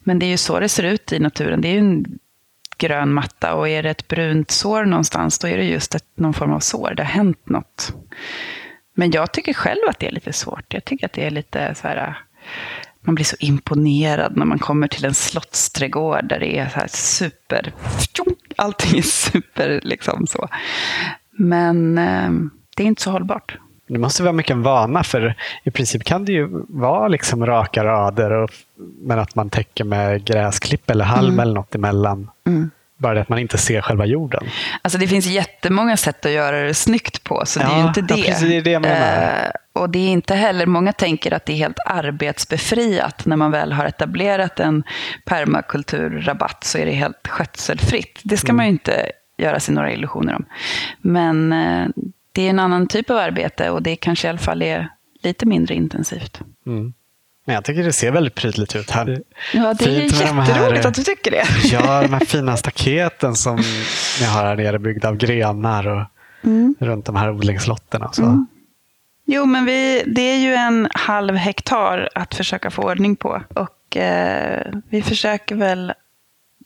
[0.00, 1.60] Men det är ju så det ser ut i naturen.
[1.60, 2.18] Det är ju en
[2.78, 6.34] grön matta och är det ett brunt sår någonstans då är det just ett, någon
[6.34, 6.94] form av sår.
[6.96, 7.92] Det har hänt något.
[8.94, 10.74] Men jag tycker själv att det är lite svårt.
[10.74, 12.18] Jag tycker att det är lite så här...
[13.00, 16.88] Man blir så imponerad när man kommer till en slottsträdgård där det är så här
[16.88, 17.72] super...
[18.56, 20.48] Allting är super liksom så.
[21.30, 22.30] Men eh,
[22.76, 23.58] det är inte så hållbart.
[23.88, 27.84] Det måste vara mycket en vana för i princip kan det ju vara liksom raka
[27.84, 28.50] rader och,
[29.00, 32.30] men att man täcker med gräsklipp eller halm eller något emellan.
[32.98, 34.44] Bara det att man inte ser själva jorden.
[34.82, 37.88] Alltså det finns jättemånga sätt att göra det snyggt på, så det är ju Ja,
[37.88, 38.22] inte ja, det.
[38.22, 39.22] precis, det är det jag menar.
[39.22, 39.50] Eh,
[39.82, 43.72] och det är inte heller, många tänker att det är helt arbetsbefriat när man väl
[43.72, 44.82] har etablerat en
[45.24, 48.20] permakulturrabatt så är det helt skötselfritt.
[48.22, 50.44] Det ska man ju inte göra sig några illusioner om.
[51.00, 51.86] Men eh,
[52.36, 54.88] det är en annan typ av arbete och det kanske i alla fall är
[55.22, 56.40] lite mindre intensivt.
[56.66, 56.92] Mm.
[57.46, 59.22] Men jag tycker det ser väldigt prydligt ut här.
[59.54, 61.44] Ja, det är Fint de här- jätteroligt att du tycker det.
[61.72, 63.56] Ja, de här fina staketen som
[64.20, 66.02] ni har här nere byggda av grenar och
[66.44, 66.74] Mm.
[66.80, 68.12] runt de här odlingslotterna.
[68.12, 68.46] Så.
[69.24, 73.42] Jo, men vi, det är ju en halv hektar att försöka få ordning på.
[73.54, 75.92] Och eh, vi försöker väl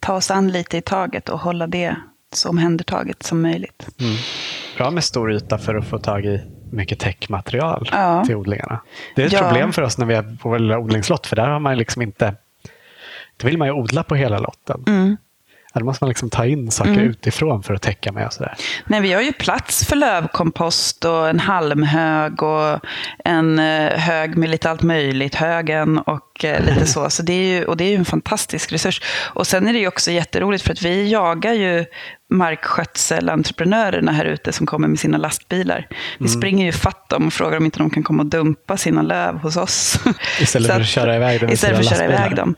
[0.01, 1.97] ta oss an lite i taget och hålla det
[2.33, 3.89] så omhändertaget som möjligt.
[4.01, 4.17] Mm.
[4.81, 6.41] Bra med stor yta för att få tag i
[6.73, 8.25] mycket täckmaterial Ja.
[8.27, 8.81] till odlingarna.
[9.17, 9.39] Det är ett Ja.
[9.39, 12.03] problem för oss när vi är på vår lilla odlingslott, för där har man liksom
[12.03, 12.35] inte...
[13.37, 14.85] Då vill man ju odla på hela lotten.
[14.87, 15.17] Mm.
[15.75, 18.55] Då måste man liksom ta in saker utifrån för att täcka med och sådär.
[18.87, 22.79] Nej, vi har ju plats för lövkompost och en halmhög och
[23.25, 27.11] en eh, hög med lite allt möjligt, högen och eh, lite så.
[27.11, 29.03] så det är ju, och det är ju en fantastisk resurs.
[29.35, 31.85] Och sen är det ju också jätteroligt för att vi jagar ju
[32.31, 35.89] markskötselentreprenörerna här ute som kommer med sina lastbilar.
[36.19, 39.03] Vi springer ju fatt dem och frågar om inte de kan komma och dumpa sina
[39.03, 39.99] löv hos oss.
[40.41, 42.45] Istället för att köra iväg dem Istället för att köra iväg lastbilar.
[42.45, 42.55] dem.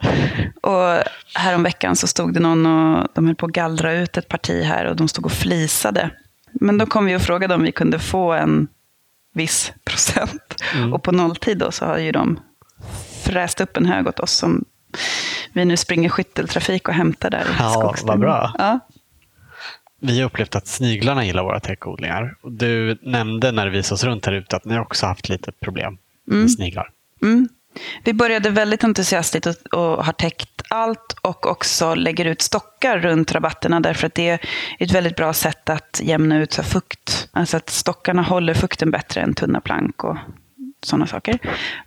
[0.61, 1.03] Och
[1.39, 4.85] häromveckan så stod det någon och de höll på att gallra ut ett parti här
[4.85, 6.09] och de stod och flisade.
[6.51, 8.67] Men då kom vi och frågade om vi kunde få en
[9.33, 10.55] viss procent.
[10.75, 10.93] Mm.
[10.93, 12.39] Och på nolltid då så har ju de
[13.23, 14.65] fräst upp en hög åt oss som
[15.53, 18.53] vi nu springer skytteltrafik och hämtar där i Ja, vad bra.
[18.57, 18.79] Ja.
[20.05, 22.35] Vi har upplevt att sniglarna gillar våra täckodlingar.
[22.43, 26.51] Du nämnde när visade oss runt här ute att ni också haft lite problem med
[26.51, 26.89] sniglar.
[27.21, 27.49] Mm.
[28.03, 33.31] Vi började väldigt entusiastiskt och, och har täckt allt och också lägger ut stockar runt
[33.31, 34.39] rabatterna därför att det är
[34.79, 37.29] ett väldigt bra sätt att jämna ut så fukt.
[37.31, 40.17] Alltså att stockarna håller fukten bättre än tunna plank och
[40.83, 41.39] sådana saker.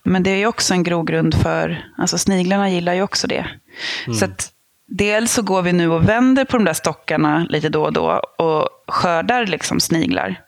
[0.05, 3.47] Men det är ju också en grogrund för, alltså sniglarna gillar ju också det.
[4.19, 4.53] Så att
[4.89, 8.23] dels så går vi nu och vänder på de där stockarna lite då och då
[8.39, 10.41] och skördar liksom sniglar.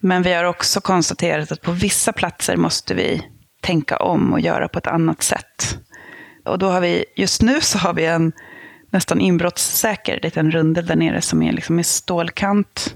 [0.00, 3.22] Men vi har också konstaterat att på vissa platser måste vi
[3.60, 5.78] tänka om och göra på ett annat sätt.
[6.44, 8.32] Och då har vi, just nu så har vi en
[8.90, 12.94] nästan inbrottssäker liten rundel där nere som är liksom i stålkant.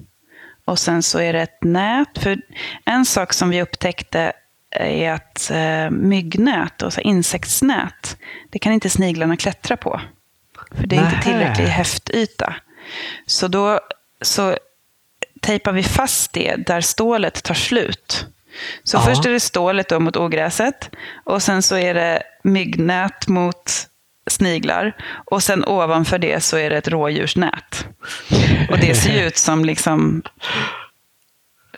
[0.65, 2.19] Och sen så är det ett nät.
[2.19, 2.41] För
[2.85, 4.33] en sak som vi upptäckte
[4.71, 8.17] är att eh, myggnät och så insektsnät,
[8.51, 10.01] det kan inte sniglarna klättra på.
[10.77, 11.23] För det är inte Nähä.
[11.23, 12.55] tillräcklig häftyta.
[13.27, 13.81] Så då
[14.23, 14.57] så
[15.41, 18.27] tejpar vi fast det där stålet tar slut.
[18.85, 19.01] Så Ja.
[19.01, 20.91] först är det stålet då mot ogräset
[21.25, 23.73] och sen så är det myggnät mot
[24.31, 27.87] sniglar och sen ovanför det så är det ett rådjursnät.
[28.71, 30.23] Och det ser ju ut som liksom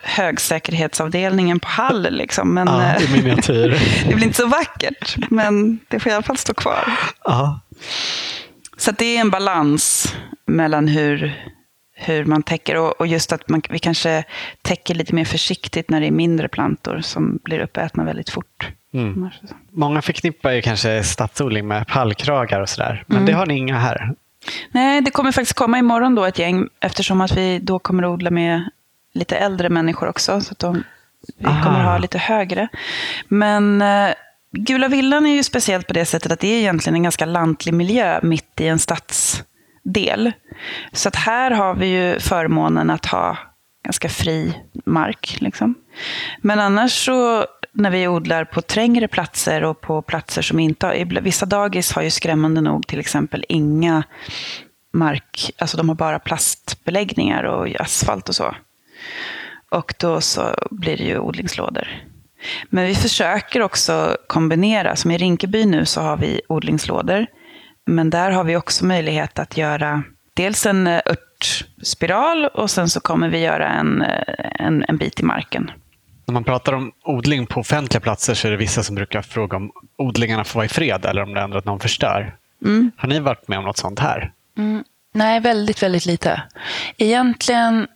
[0.02, 2.08] högsäkerhetsavdelningen på Hall.
[2.10, 2.54] Liksom.
[2.54, 3.80] Men, Ja, i eh, miniatyr.
[4.08, 6.92] det blir inte så vackert, men det får i alla fall stå kvar.
[7.24, 7.60] ja.
[8.76, 10.14] Så det är en balans
[10.46, 11.44] mellan hur,
[11.94, 14.24] hur man täcker och, och just att man, vi kanske
[14.62, 18.68] täcker lite mer försiktigt när det är mindre plantor som blir uppätna väldigt fort.
[18.94, 19.30] Mm.
[19.70, 23.04] Många förknippar ju kanske stadsodling med pallkragar och sådär.
[23.06, 24.14] Men det har ni inga här.
[24.70, 28.08] Nej, det kommer faktiskt komma imorgon då ett gäng eftersom att vi då kommer att
[28.08, 28.70] odla med
[29.14, 30.40] lite äldre människor också.
[30.40, 30.82] Så att de,
[31.38, 32.68] vi kommer att ha lite högre.
[33.28, 34.14] Men eh,
[34.56, 37.74] Gula villan är ju speciellt på det sättet att det är egentligen en ganska lantlig
[37.74, 40.32] miljö mitt i en stadsdel.
[40.92, 43.38] Så att här har vi ju förmånen att ha
[43.84, 45.36] ganska fri mark.
[45.40, 45.74] Liksom.
[46.38, 51.20] Men annars så när vi odlar på trängre platser och på platser som inte har...
[51.20, 54.02] Vissa dagis har ju skrämmande nog till exempel inga
[54.92, 55.50] mark...
[55.58, 58.54] Alltså de har bara plastbeläggningar och asfalt och så.
[59.68, 61.88] Och då så blir det ju odlingslådor.
[62.70, 64.96] Men vi försöker också kombinera.
[64.96, 67.26] Som i Rinkeby nu så har vi odlingslådor.
[67.86, 70.02] Men där har vi också möjlighet att göra
[70.34, 75.20] dels en eh, örtspiral och sen så kommer vi göra en, eh, en, en bit
[75.20, 75.70] i marken.
[76.26, 79.56] När man pratar om odling på offentliga platser så är det vissa som brukar fråga
[79.56, 82.36] om odlingarna får vara i fred eller om det ändå att någon förstör.
[82.96, 84.32] Har ni varit med om något sånt här?
[85.12, 86.42] Nej, väldigt, väldigt lite.
[86.96, 87.86] Egentligen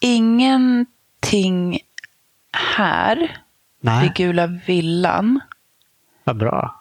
[0.00, 1.80] ingenting
[2.76, 3.36] här
[3.80, 5.40] Nej, vid Gula villan.
[6.24, 6.80] vad bra.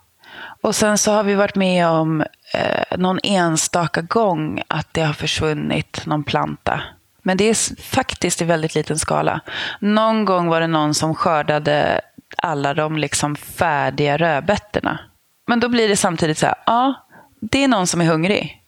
[0.61, 2.21] Och sen så har vi varit med om
[2.53, 6.81] eh, någon enstaka gång att det har försvunnit någon planta.
[7.21, 9.39] Men det är faktiskt i väldigt liten skala.
[9.79, 12.01] Någon gång var det någon som skördade
[12.37, 14.99] alla de liksom färdiga rödbetorna.
[15.47, 16.93] Men då blir det samtidigt så här, ja,
[17.41, 18.59] det är någon som är hungrig.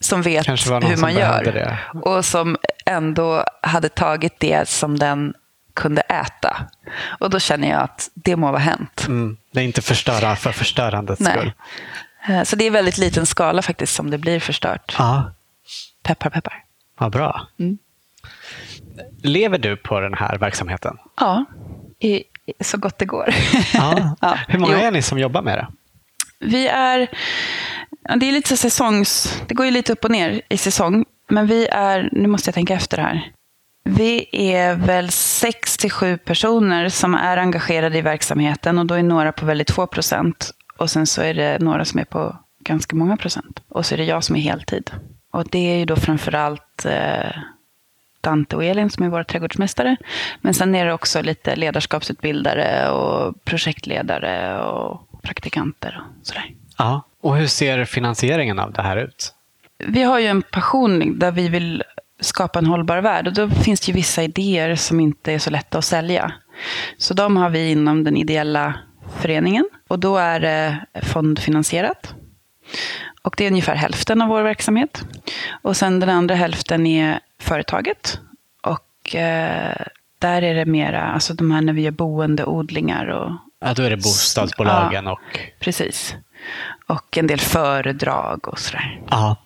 [0.00, 0.58] Som vet Mm.
[0.68, 1.42] Var någon hur som man gör.
[1.44, 1.78] det.
[2.02, 5.34] Och som ändå hade tagit det som den
[5.74, 6.66] kunde äta.
[7.20, 9.04] Och då känner jag att det må vara hänt.
[9.08, 9.36] Mm.
[9.52, 11.32] Det är inte förstöra för förstörandets Nej.
[11.32, 11.52] skull.
[12.28, 14.94] Eh, Så det är väldigt liten skala faktiskt som det blir förstört.
[14.98, 15.32] Ja,
[16.02, 16.64] Peppar, peppar.
[16.98, 17.46] vad bra.
[17.58, 17.78] Mm.
[19.22, 20.96] Lever du på den här verksamheten?
[21.20, 21.44] Ja,
[22.00, 22.24] i,
[22.60, 23.34] så gott det går.
[23.74, 24.16] Ja.
[24.20, 24.86] Ja, Hur många jo.
[24.86, 25.66] är ni som jobbar med det?
[26.38, 27.08] Vi är...
[28.16, 29.38] Det är lite säsongs...
[29.48, 31.04] Det går ju lite upp och ner i säsong.
[31.28, 32.08] Men vi är...
[32.12, 33.30] Nu måste jag tänka efter här.
[33.84, 39.02] Vi är väl sex till sju personer som är engagerade i verksamheten och då är
[39.02, 40.50] några på väldigt få procent.
[40.76, 43.62] Och sen så är det några som är på ganska många procent.
[43.68, 44.90] Och så är det jag som är heltid.
[45.30, 47.30] Och det är ju då framförallt eh,
[48.20, 49.96] Dante och Elin som är våra trädgårdsmästare.
[50.40, 56.54] Men sen är det också lite ledarskapsutbildare och projektledare och praktikanter och sådär.
[56.78, 57.02] Ja.
[57.20, 59.34] Och hur ser finansieringen av det här ut?
[59.78, 61.82] Vi har ju en passion där vi vill
[62.24, 63.26] skapa en hållbar värld.
[63.26, 66.32] Och då finns det ju vissa idéer som inte är så lätta att sälja.
[66.98, 68.74] Så de har vi inom den ideella
[69.18, 69.68] föreningen.
[69.88, 72.14] Och då är det fondfinansierat.
[73.22, 75.04] Och det är ungefär hälften av vår verksamhet.
[75.62, 78.20] Och sen den andra hälften är företaget.
[78.62, 79.76] Och eh,
[80.18, 83.32] där är det mera, alltså de här när vi gör boendeodlingar och...
[83.60, 85.40] Ja, då är det bostadsbolagen och...
[85.60, 86.16] Precis.
[86.86, 89.00] Och en del föredrag och sådär.
[89.10, 89.36] Ja.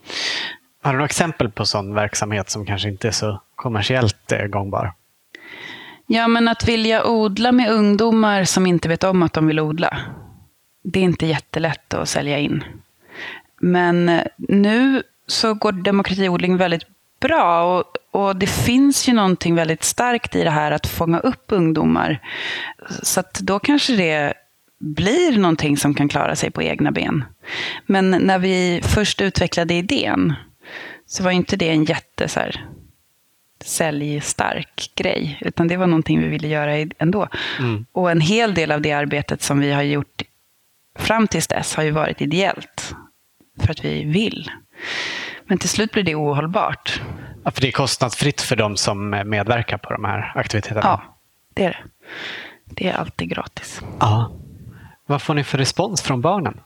[0.83, 4.93] Har du några exempel på sån verksamhet som kanske inte är så kommersiellt eh, gångbar?
[6.07, 9.99] Ja, men att vilja odla med ungdomar som inte vet om att de vill odla.
[10.83, 12.65] Det är inte jättelätt att sälja in.
[13.61, 16.87] Men eh, nu så går demokratiodling väldigt
[17.21, 17.79] bra.
[17.79, 22.21] Och, och det finns ju någonting väldigt starkt i det här att fånga upp ungdomar.
[23.03, 24.35] Så att då kanske det
[24.79, 27.25] blir någonting som kan klara sig på egna ben.
[27.87, 30.35] Men när vi först utvecklade idén
[31.07, 32.65] så var inte det en jätte så här,
[33.65, 35.39] säljstark grej.
[35.41, 37.29] Utan det var någonting vi ville göra ändå.
[37.59, 37.87] Mm.
[37.93, 40.23] Och en hel del av det arbetet som vi har gjort
[40.99, 42.95] fram tills dess har ju varit ideellt.
[43.61, 44.51] För att vi vill.
[45.47, 47.01] Men till slut blir det ohållbart.
[47.45, 50.81] Ja, för det är kostnadsfritt för de som medverkar på de här aktiviteterna?
[50.85, 51.19] Ja,
[51.55, 51.79] det är det.
[52.65, 53.81] Det är alltid gratis.
[54.01, 54.33] Ja.
[55.07, 56.61] Vad får ni för respons från barnen?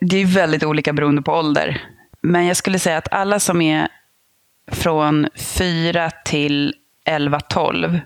[0.00, 1.82] Det är väldigt olika beroende på ålder.
[2.20, 3.88] Men jag skulle säga att alla som är
[4.72, 8.00] från 4 till 11, 12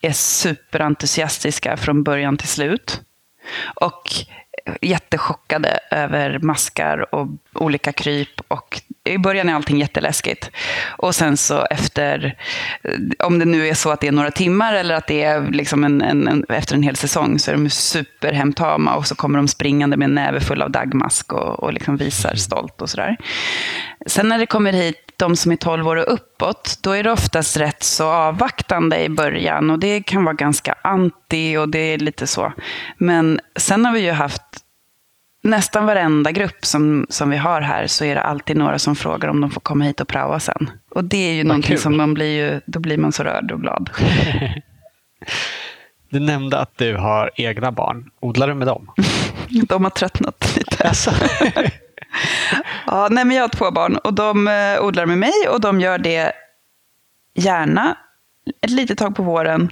[0.00, 3.02] är superentusiastiska från början till slut.
[3.74, 4.10] Och
[4.80, 8.40] jättechockade över maskar och olika kryp.
[8.48, 10.50] Och i början är allting jätteläskigt.
[10.86, 12.36] Och sen så efter,
[13.18, 15.84] om det nu är så att det är några timmar eller att det är liksom
[15.84, 19.48] en, en, en efter en hel säsong, så är de superhemtama och så kommer de
[19.48, 23.16] springande med en näve full av dagmask och, och liksom visar stolt och sådär.
[24.06, 27.12] Sen när det kommer hit de som är 12 år och uppåt, då är det
[27.12, 29.70] oftast rätt så avvaktande i början.
[29.70, 32.52] Och det kan vara ganska anti och det är lite så.
[32.98, 34.47] Men sen har vi ju haft
[35.50, 39.28] nästan varenda grupp som, som vi har här så är det alltid några som frågar
[39.28, 40.70] om de får komma hit och praoa sen.
[40.90, 41.78] Och det är ju Vad någonting kul.
[41.78, 43.90] som man blir ju, då blir man så rörd och glad.
[46.10, 48.10] Du nämnde att du har egna barn.
[48.20, 48.90] Odlar du med dem?
[49.68, 50.92] de har tröttnat lite.
[52.86, 55.80] ja, nej, men jag har två barn och de eh, odlar med mig och de
[55.80, 56.32] gör det
[57.34, 57.96] gärna
[58.60, 59.70] ett litet tag på våren,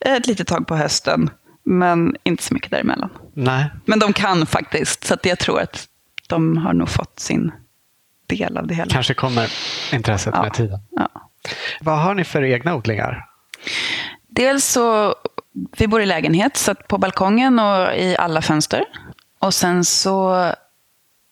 [0.00, 1.30] ett litet tag på hösten,
[1.68, 3.10] men inte så mycket däremellan.
[3.34, 3.70] Nej.
[3.84, 5.88] Men de kan faktiskt, så jag tror att
[6.28, 7.52] de har nog fått sin
[8.26, 8.90] del av det hela.
[8.90, 9.52] Kanske kommer
[9.92, 10.42] intresset ja.
[10.42, 10.80] med tiden.
[10.90, 11.08] Ja.
[11.80, 13.26] Vad har ni för egna odlingar?
[14.28, 15.14] Dels så,
[15.78, 18.84] vi bor i lägenhet, så på balkongen och i alla fönster.
[19.38, 20.46] Och sen så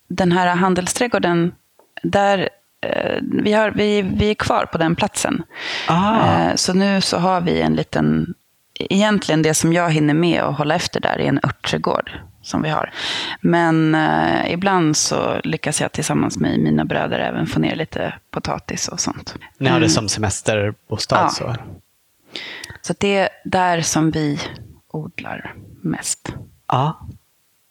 [0.08, 1.54] den här handelsträdgården,
[2.02, 2.48] där,
[2.80, 5.42] eh, vi, har, vi, vi är kvar på den platsen.
[5.88, 8.34] Eh, så nu så har vi en liten,
[8.78, 12.10] egentligen det som jag hinner med att hålla efter där är en örtträdgård
[12.42, 12.92] som vi har.
[13.40, 18.88] Men eh, ibland så lyckas jag tillsammans med mina bröder även få ner lite potatis
[18.88, 19.34] och sånt.
[19.58, 19.94] Ni har det mm.
[19.94, 21.16] som semesterbostad?
[21.16, 21.28] Ja.
[21.28, 21.54] Så.
[22.82, 24.40] så det är där som vi
[24.88, 26.32] odlar mest.
[26.68, 27.08] Ja.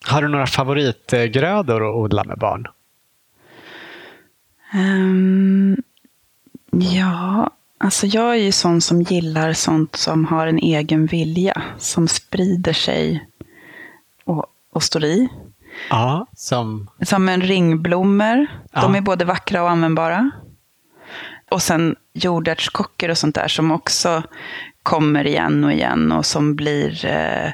[0.05, 2.67] Har du några favoritgrödor att odla med barn?
[4.73, 5.77] Um,
[6.71, 11.61] ja, alltså jag är ju sån som gillar sånt som har en egen vilja.
[11.77, 13.29] Som sprider sig
[14.25, 15.29] och, och står i.
[15.89, 16.89] Ja, som...
[17.01, 18.47] Som en ringblommor.
[18.71, 18.81] Ja.
[18.81, 20.31] De är både vackra och användbara.
[21.51, 24.23] Och sen jordärtskockor och sånt där som också
[24.83, 27.51] kommer igen och igen och som blir eh,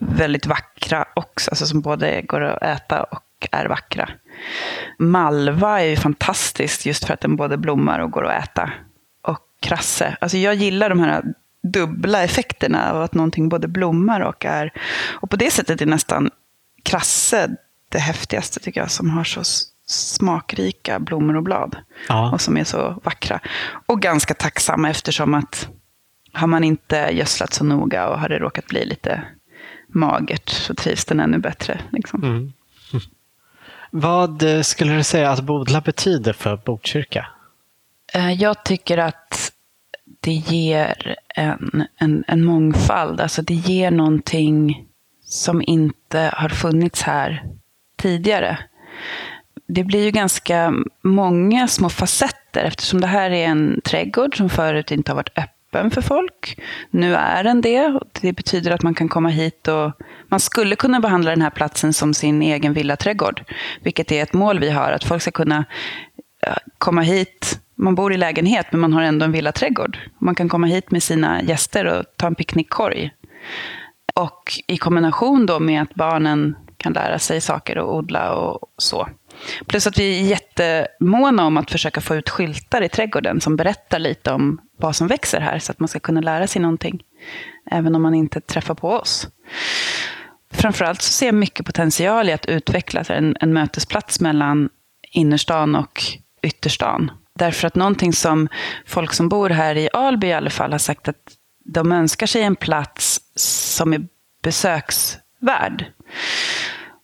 [0.00, 4.08] väldigt vackra också, alltså som både går att äta och är vackra.
[4.98, 8.70] Malva är ju fantastiskt just för att den både blommar och går att äta.
[9.60, 10.16] Krasse.
[10.20, 11.24] Alltså jag gillar de här
[11.62, 14.72] dubbla effekterna av att någonting både blommar och är...
[15.20, 16.30] Och på det sättet är nästan
[16.82, 17.56] krasse
[17.88, 19.42] det häftigaste tycker jag, som har så
[19.86, 21.76] smakrika blommor och blad.
[22.08, 22.32] Ja.
[22.32, 23.40] Och som är så vackra.
[23.86, 25.68] Och ganska tacksamma eftersom att
[26.32, 29.22] har man inte gödslat så noga och har det råkat bli lite
[29.88, 31.80] magert så trivs den ännu bättre.
[31.90, 32.24] Liksom.
[32.24, 32.52] Mm.
[33.90, 37.26] Vad eh, skulle du säga att bodla betyder för Botkyrka?
[38.12, 39.45] Eh, jag tycker att
[40.20, 43.20] det ger en, en, en mångfald.
[43.20, 44.86] Alltså det ger någonting
[45.24, 47.44] som inte har funnits här
[47.96, 48.58] tidigare.
[49.68, 54.90] Det blir ju ganska många små facetter eftersom det här är en trädgård som förut
[54.90, 56.60] inte har varit öppen för folk.
[56.90, 58.00] Nu är den det.
[58.20, 59.92] Det betyder att man kan komma hit och
[60.28, 63.44] man skulle kunna behandla den här platsen som sin egen villaträdgård.
[63.82, 65.64] Vilket är ett mål vi har, att folk ska kunna
[66.78, 67.60] komma hit.
[67.78, 69.98] Man bor i lägenhet, men man har ändå en villaträdgård.
[70.18, 73.10] Man kan komma hit med sina gäster och ta en picknickkorg.
[74.14, 79.08] Och i kombination då med att barnen kan lära sig saker och odla och så.
[79.66, 83.98] Plus att vi är jättemåna om att försöka få ut skyltar i trädgården som berättar
[83.98, 87.02] lite om vad som växer här, så att man ska kunna lära sig någonting,
[87.70, 89.28] även om man inte träffar på oss.
[90.52, 94.68] Framförallt så ser jag mycket potential i att utveckla en, en mötesplats mellan
[95.12, 96.02] innerstan och
[96.42, 97.10] ytterstan.
[97.36, 98.48] Därför att någonting som
[98.86, 101.16] folk som bor här i Alby i alla fall har sagt att
[101.64, 104.06] de önskar sig en plats som är
[104.42, 105.84] besöksvärd.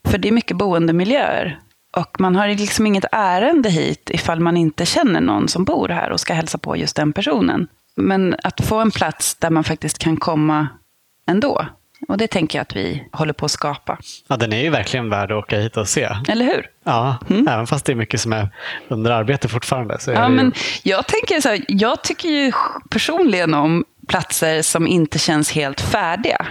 [0.09, 1.59] För det är mycket boendemiljöer.
[1.97, 6.11] Och man har liksom inget ärende hit ifall man inte känner någon som bor här
[6.11, 7.67] och ska hälsa på just den personen.
[7.97, 10.69] Men att få en plats där man faktiskt kan komma
[11.27, 11.67] ändå.
[12.09, 13.99] Och det tänker jag att vi håller på att skapa.
[14.29, 16.09] Ja, den är ju verkligen värd att åka hit och se.
[16.29, 16.67] Eller hur?
[16.85, 17.49] Ja, mm.
[17.49, 18.49] även fast det är mycket som är
[18.89, 19.99] under arbete fortfarande.
[20.07, 20.35] Ja, ju...
[20.35, 22.53] men jag, tänker så här, jag tycker ju
[22.91, 26.47] personligen om platser som inte känns helt färdiga.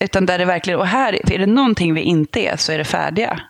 [0.00, 2.84] Utan där det verkligen, och här, är det någonting vi inte är så är det
[2.84, 3.40] färdiga.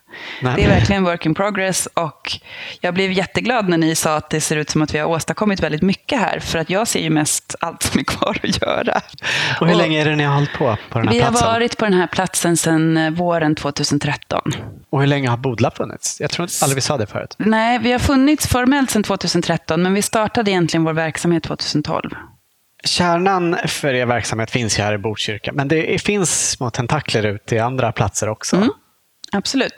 [0.42, 0.52] Nej.
[0.56, 2.32] Det är verkligen work in progress och
[2.80, 5.60] jag blev jätteglad när ni sa att det ser ut som att vi har åstadkommit
[5.60, 6.38] väldigt mycket här.
[6.38, 9.00] För att jag ser ju mest allt som är kvar att göra.
[9.60, 11.34] Och hur och länge är det ni har hållit på på den här vi platsen?
[11.40, 14.42] Vi har varit på den här platsen sedan eh, våren 2013.
[14.90, 16.20] Och hur länge har Bodla funnits?
[16.20, 17.34] Jag tror aldrig vi sa det förut.
[17.38, 22.10] Nej, vi har funnits formellt sedan 2013, men vi startade egentligen vår verksamhet 2012.
[22.84, 27.46] Kärnan för er verksamhet finns ju här i Botkyrka, men det finns små tentakler ut
[27.46, 28.56] till andra platser också.
[28.56, 28.70] Mm,
[29.32, 29.72] absolut.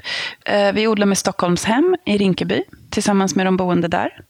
[0.45, 4.21] Eh, vi odlar med Stockholmshem i Rinkeby tillsammans med de boende där.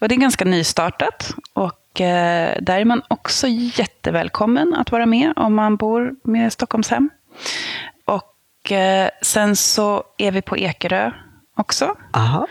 [0.00, 5.32] Och det är ganska nystartat och eh, där är man också jättevälkommen att vara med
[5.36, 7.10] om man bor med Stockholmshem.
[8.04, 11.10] Och eh, sen så är vi på Ekerö
[11.56, 11.96] också.
[12.12, 12.46] Aha.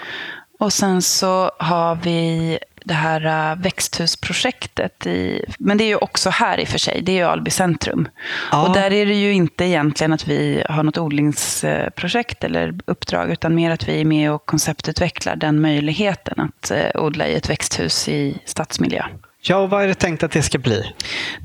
[0.60, 5.06] Och sen så har vi det här uh, växthusprojektet.
[5.06, 7.52] I, men det är ju också här i och för sig, det är ju Alby
[7.52, 8.08] centrum.
[8.52, 8.68] Ja.
[8.68, 13.56] Och där är det ju inte egentligen att vi har något odlingsprojekt eller uppdrag, utan
[13.56, 18.10] mer att vi är med och konceptutvecklar den möjligheten att uh, odla i ett växthus
[18.10, 19.04] i stadsmiljö.
[19.42, 20.94] Ja, och vad är det tänkt att det ska bli?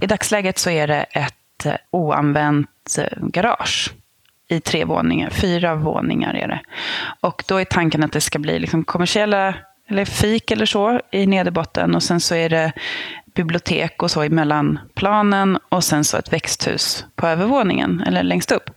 [0.00, 2.98] I dagsläget så är det ett uh, oanvänt
[3.32, 3.92] garage
[4.48, 6.60] i tre våningar, fyra våningar är det.
[7.20, 9.54] Och då är tanken att det ska bli liksom kommersiella
[9.88, 11.94] eller fik eller så i nederbotten.
[11.94, 12.72] Och sen så är det
[13.34, 18.70] bibliotek och så i mellanplanen och sen så ett växthus på övervåningen eller längst upp.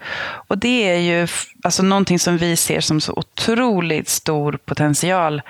[0.47, 1.27] Och det är ju
[1.63, 5.41] alltså någonting som vi ser som så otroligt stor potential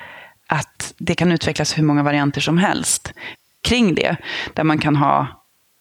[0.47, 3.14] att det kan utvecklas hur många varianter som helst
[3.64, 4.16] kring det.
[4.53, 5.28] Där man kan ha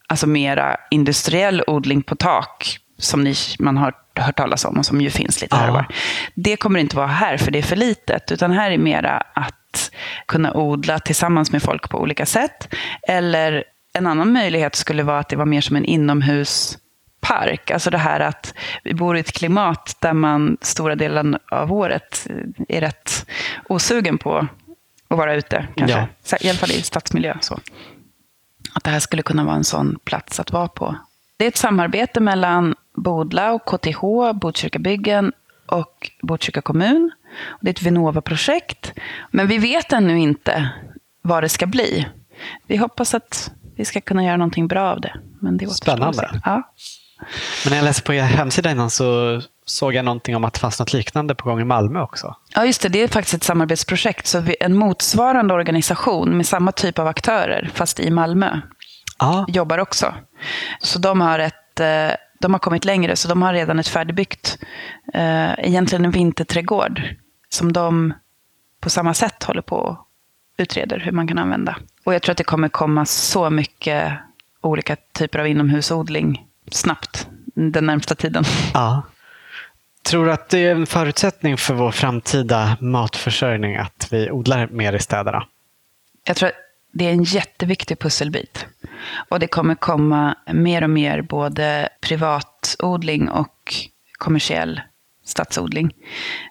[0.06, 5.00] alltså mera industriell odling på tak som ni, man har hört talas om och som
[5.00, 5.86] ju finns lite här och var.
[6.34, 9.57] Det kommer inte vara här för det är för litet, utan här är mera att
[10.26, 12.74] kunna odla tillsammans med folk på olika sätt.
[13.02, 17.70] Eller en annan möjlighet skulle vara att det var mer som en inomhuspark.
[17.70, 18.54] Alltså det här att
[18.84, 22.26] vi bor i ett klimat där man stora delen av året
[22.68, 23.26] är rätt
[23.68, 24.48] osugen på
[25.08, 25.66] att vara ute.
[25.76, 26.08] Kanske.
[26.30, 26.36] Ja.
[26.40, 27.36] I alla fall i stadsmiljö.
[27.40, 27.60] Så.
[28.72, 30.96] Att det här skulle kunna vara en sån plats att vara på.
[31.36, 34.02] Det är ett samarbete mellan Bodla och KTH,
[34.34, 35.32] Botkyrkabyggen
[35.66, 37.10] och Botkyrka kommun.
[37.60, 38.92] Det är ett Vinnova-projekt.
[39.30, 40.70] Men vi vet ännu inte
[41.22, 42.08] vad det ska bli.
[42.66, 45.14] Vi hoppas att vi ska kunna göra någonting bra av det.
[45.40, 46.40] Men det Spännande.
[46.44, 46.72] Ja.
[47.64, 50.60] Men när jag läste på er hemsida innan så såg jag någonting om att det
[50.60, 52.36] fanns något liknande på gång i Malmö också.
[52.54, 52.88] Ja, just det.
[52.88, 54.26] Det är faktiskt ett samarbetsprojekt.
[54.26, 58.60] Så en motsvarande organisation med samma typ av aktörer, fast i Malmö,
[59.16, 59.44] ah.
[59.48, 60.14] jobbar också.
[60.80, 64.58] Så de har ett eh, de har kommit längre, så de har redan ett färdigbyggt,
[65.14, 67.02] eh, egentligen en vinterträdgård,
[67.48, 68.14] som de
[68.80, 69.98] på samma sätt håller på och
[70.56, 71.76] utreder hur man kan använda.
[72.04, 74.12] Och jag tror att det kommer komma så mycket
[74.60, 78.44] olika typer av inomhusodling snabbt den närmsta tiden.
[78.74, 79.02] Ja.
[80.02, 84.92] Tror du att det är en förutsättning för vår framtida matförsörjning att vi odlar mer
[84.92, 85.46] i städerna?
[86.24, 86.54] Jag tror att
[86.92, 88.66] det är en jätteviktig pusselbit.
[89.28, 93.74] Och det kommer komma mer och mer både privatodling och
[94.18, 94.80] kommersiell
[95.24, 95.94] stadsodling.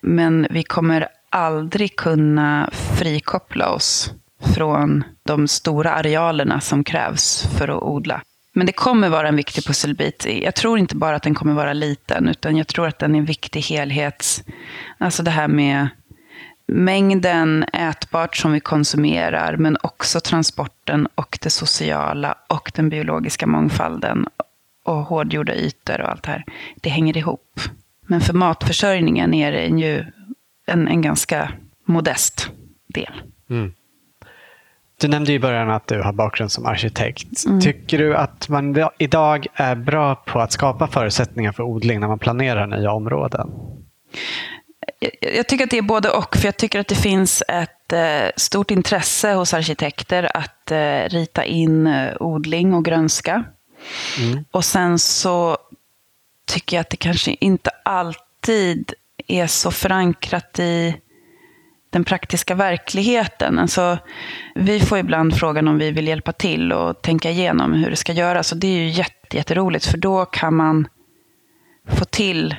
[0.02, 2.70] Men vi kommer aldrig kunna
[3.00, 4.12] frikoppla oss
[4.56, 8.22] från de stora arealerna som krävs för att odla.
[8.54, 10.26] Men det kommer vara en viktig pusselbit.
[10.41, 13.20] Jag tror inte bara att den kommer vara liten, utan jag tror att den är
[13.20, 14.43] en viktig helhets...
[14.98, 15.88] Alltså det här med
[16.68, 24.28] mängden ätbart som vi konsumerar, men också transporten och det sociala och den biologiska mångfalden
[24.84, 26.43] och hårdgjorda ytor och allt det här.
[26.76, 27.59] Det hänger ihop.
[28.01, 30.05] Men för matförsörjningen är det ju
[30.68, 31.51] en, en ganska
[31.86, 32.49] modest
[32.88, 33.22] del.
[33.49, 33.74] Mm.
[35.01, 37.45] Du nämnde i början att du har bakgrund som arkitekt.
[37.45, 37.61] Mm.
[37.61, 42.20] Tycker du att man idag är bra på att skapa förutsättningar för odling när man
[42.20, 43.51] planerar nya områden?
[45.20, 46.38] Jag, tycker att det är både och.
[46.38, 51.45] För jag tycker att det finns ett eh, stort intresse hos arkitekter att eh, rita
[51.45, 53.43] in eh, odling och grönska.
[54.20, 54.45] Mm.
[54.52, 55.58] Och sen så
[56.45, 58.93] tycker jag att det kanske inte alltid
[59.28, 60.95] är så förankrat i
[61.89, 63.60] den praktiska verkligheten.
[63.60, 63.98] Alltså,
[64.56, 68.14] vi får ibland frågan om vi vill hjälpa till och tänka igenom hur det ska
[68.14, 68.52] göras.
[68.52, 70.88] Och det är ju jätte, jätteroligt, för då kan man
[71.88, 72.56] få till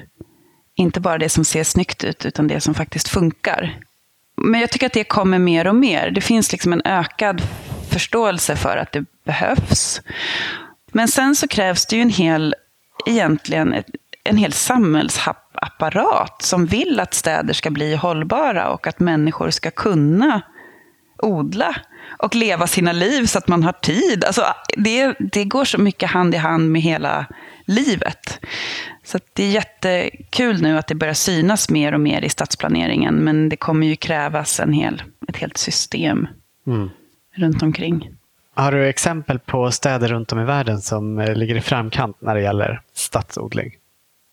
[0.78, 3.78] inte bara det som ser snyggt ut, utan det som faktiskt funkar.
[4.36, 6.10] Men jag tycker att det kommer mer och mer.
[6.10, 7.42] Det finns liksom en ökad
[7.90, 10.00] förståelse för att det behövs.
[10.92, 12.54] Men sen så krävs det ju en hel,
[13.06, 13.82] egentligen,
[14.24, 20.42] en hel samhällsapparat som vill att städer ska bli hållbara och att människor ska kunna
[21.22, 21.76] odla
[22.18, 24.24] och leva sina liv så att man har tid.
[24.24, 24.44] Alltså,
[24.76, 27.26] det, det går så mycket hand i hand med hela
[27.66, 28.40] livet.
[29.08, 33.14] Så det är jättekul nu att det börjar synas mer och mer i stadsplaneringen.
[33.14, 36.28] Men det kommer ju krävas en hel, ett helt system
[36.66, 36.90] mm.
[37.34, 38.10] runt omkring.
[38.54, 42.34] Har du exempel på städer runt om i världen som eh, ligger i framkant när
[42.34, 43.72] det gäller stadsodling?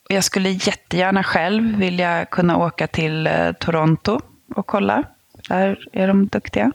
[0.10, 4.20] Jag skulle jättegärna själv vilja kunna åka till eh, Toronto
[4.56, 5.04] och kolla.
[5.50, 6.72] Där är de duktiga.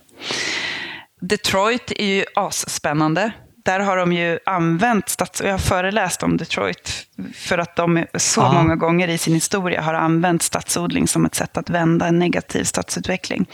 [1.20, 3.32] Detroit är ju asspännande.
[3.70, 8.42] Där har de ju använt, stads jag har föreläst om Detroit, för att de så
[8.42, 8.52] ah.
[8.52, 12.64] många gånger i sin historia har använt stadsodling som ett sätt att vända en negativ
[12.64, 13.46] stadsutveckling.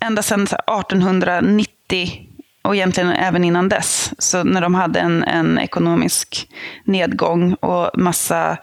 [0.00, 2.28] Ända sedan 1890
[2.62, 4.12] och egentligen även innan dess.
[4.18, 6.48] Så när de hade en, en ekonomisk
[6.84, 8.56] nedgång och massa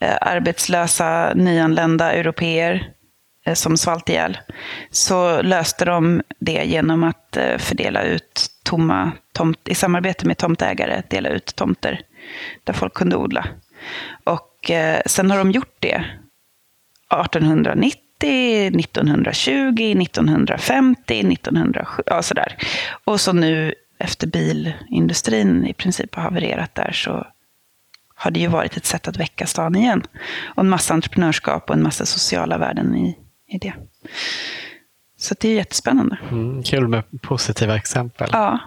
[0.00, 2.92] eh, arbetslösa nyanlända europeer
[3.46, 4.38] eh, som svalt ihjäl,
[4.90, 11.02] så löste de det genom att eh, fördela ut tomma tomt, i samarbete med tomtägare,
[11.08, 12.00] dela ut tomter
[12.64, 13.46] där folk kunde odla.
[14.24, 16.04] Och eh, sen har de gjort det
[17.10, 22.56] 1890 1920, 1950, 1970, ja sådär.
[23.04, 27.26] Och så nu efter bilindustrin i princip har havererat där så
[28.14, 30.02] har det ju varit ett sätt att väcka stan igen.
[30.44, 33.72] Och en massa entreprenörskap och en massa sociala värden i, i det.
[35.24, 36.18] Så det är jättespännande.
[36.30, 38.30] Mm, kul med positiva exempel.
[38.32, 38.58] Ja.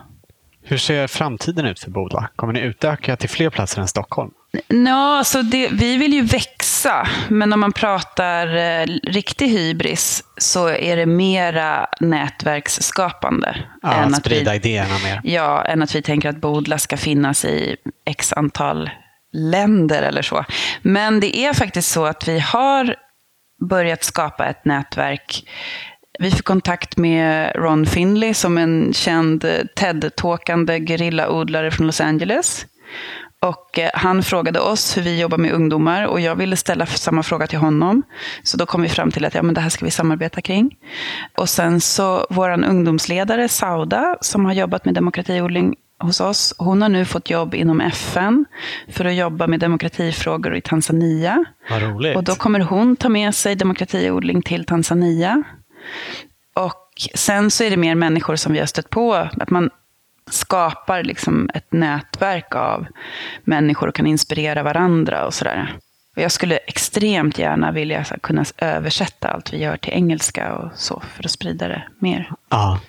[0.63, 2.29] Hur ser framtiden ut för Boda?
[2.35, 4.31] Kommer ni utöka till fler platser än Stockholm?
[4.67, 10.69] Ja, så det, vi vill ju växa, men om man pratar eh, riktig hybris så
[10.69, 13.57] är det mera nätverksskapande.
[13.81, 15.21] Ja, än att sprida vi, idéerna mer.
[15.23, 18.89] Ja, än att vi tänker att Bodla ska finnas i x antal
[19.33, 20.45] länder eller så.
[20.81, 22.95] Men det är faktiskt så att vi har
[23.69, 25.43] börjat skapa ett nätverk
[26.19, 29.45] vi fick kontakt med Ron Finley som en känd
[29.75, 32.65] TED-talkande gerillaodlare från Los Angeles.
[33.39, 37.23] Och eh, han frågade oss hur vi jobbar med ungdomar och jag ville ställa samma
[37.23, 38.03] fråga till honom.
[38.43, 40.75] Så då kom vi fram till att ja, men det här ska vi samarbeta kring.
[41.37, 46.53] Och sen så vår ungdomsledare Sauda som har jobbat med demokratiodling hos oss.
[46.57, 48.45] Hon har nu fått jobb inom FN
[48.89, 51.45] för att jobba med demokratifrågor i Tanzania.
[51.69, 52.15] Vad roligt.
[52.15, 55.43] Och då kommer hon ta med sig demokratiodling till Tanzania.
[56.53, 59.13] Och sen så är det mer människor som vi har stött på.
[59.13, 59.69] Att man
[60.29, 62.87] skapar liksom ett nätverk av
[63.43, 65.77] människor och kan inspirera varandra och sådär.
[66.15, 71.03] Och jag skulle extremt gärna vilja kunna översätta allt vi gör till engelska och så
[71.15, 72.31] för att sprida det mer.
[72.49, 72.79] Ja.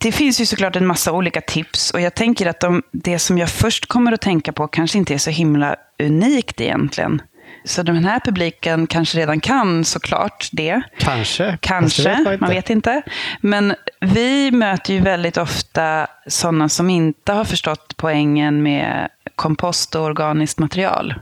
[0.00, 3.38] det finns ju såklart en massa olika tips och jag tänker att de, det som
[3.38, 7.22] jag först kommer att tänka på kanske inte är så himla unikt egentligen.
[7.68, 10.82] Så den här publiken kanske redan kan såklart det.
[10.98, 11.58] Kanske.
[11.60, 13.02] Kanske, vet man, man, vet inte.
[13.40, 20.02] Men vi möter ju väldigt ofta sådana som inte har förstått poängen med kompost och
[20.02, 21.14] organiskt material.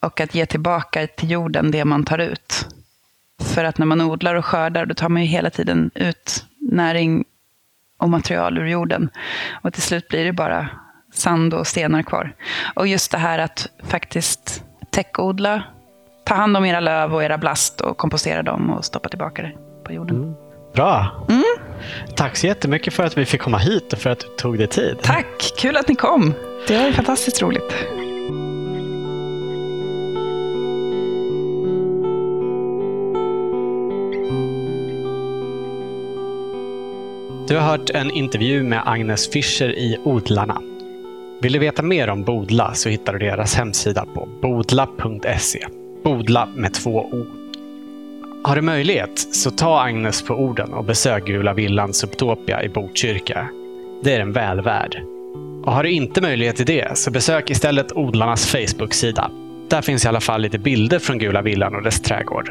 [0.00, 2.66] Och att ge tillbaka till jorden det man tar ut.
[3.42, 7.24] För att när man odlar och skördar, då tar man ju hela tiden ut näring
[7.98, 9.10] och material ur jorden.
[9.62, 10.68] Och till slut blir det bara
[11.12, 12.34] sand och stenar kvar.
[12.74, 15.62] Och just det här att faktiskt täckodla,
[16.24, 19.52] ta hand om era löv och era blast och kompostera dem och stoppa tillbaka det
[19.84, 20.16] på jorden.
[20.16, 20.34] Mm.
[20.74, 21.26] Bra!
[21.28, 21.42] Mm.
[22.16, 24.66] Tack så jättemycket för att vi fick komma hit och för att du tog dig
[24.66, 24.96] tid.
[25.02, 25.52] Tack!
[25.58, 26.34] Kul att ni kom.
[26.68, 27.74] Det var fantastiskt roligt.
[37.48, 40.69] Du har hört en intervju med Agnes Fischer i Odlarna.
[41.42, 45.66] Vill du veta mer om Bodla så hittar du deras hemsida på bodla.se.
[46.04, 47.26] Bodla med två O.
[48.44, 53.48] Har du möjlighet så ta Agnes på orden och besök Gula Villan Subtopia i Botkyrka.
[54.02, 55.02] Det är den väl värd.
[55.64, 59.30] Och har du inte möjlighet till det så besök istället odlarnas Facebook-sida.
[59.68, 62.50] Där finns i alla fall lite bilder från Gula Villan och dess trädgård.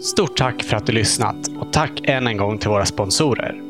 [0.00, 3.65] Stort tack för att du lyssnat och tack än en gång till våra sponsorer.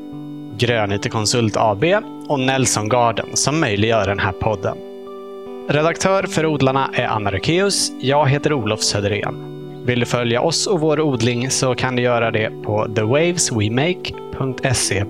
[0.59, 1.85] Grönyte Konsult AB
[2.29, 4.77] och Nelson Garden som möjliggör den här podden.
[5.69, 7.93] Redaktör för Odlarna är Anna Rökeus.
[8.01, 9.35] Jag heter Olof Söderén.
[9.87, 15.05] Vill du följa oss och vår odling så kan du göra det på thewaveswemake.se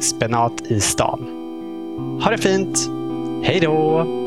[0.00, 1.20] spenat i stan.
[2.24, 2.78] Ha det fint!
[3.44, 4.23] Hej då!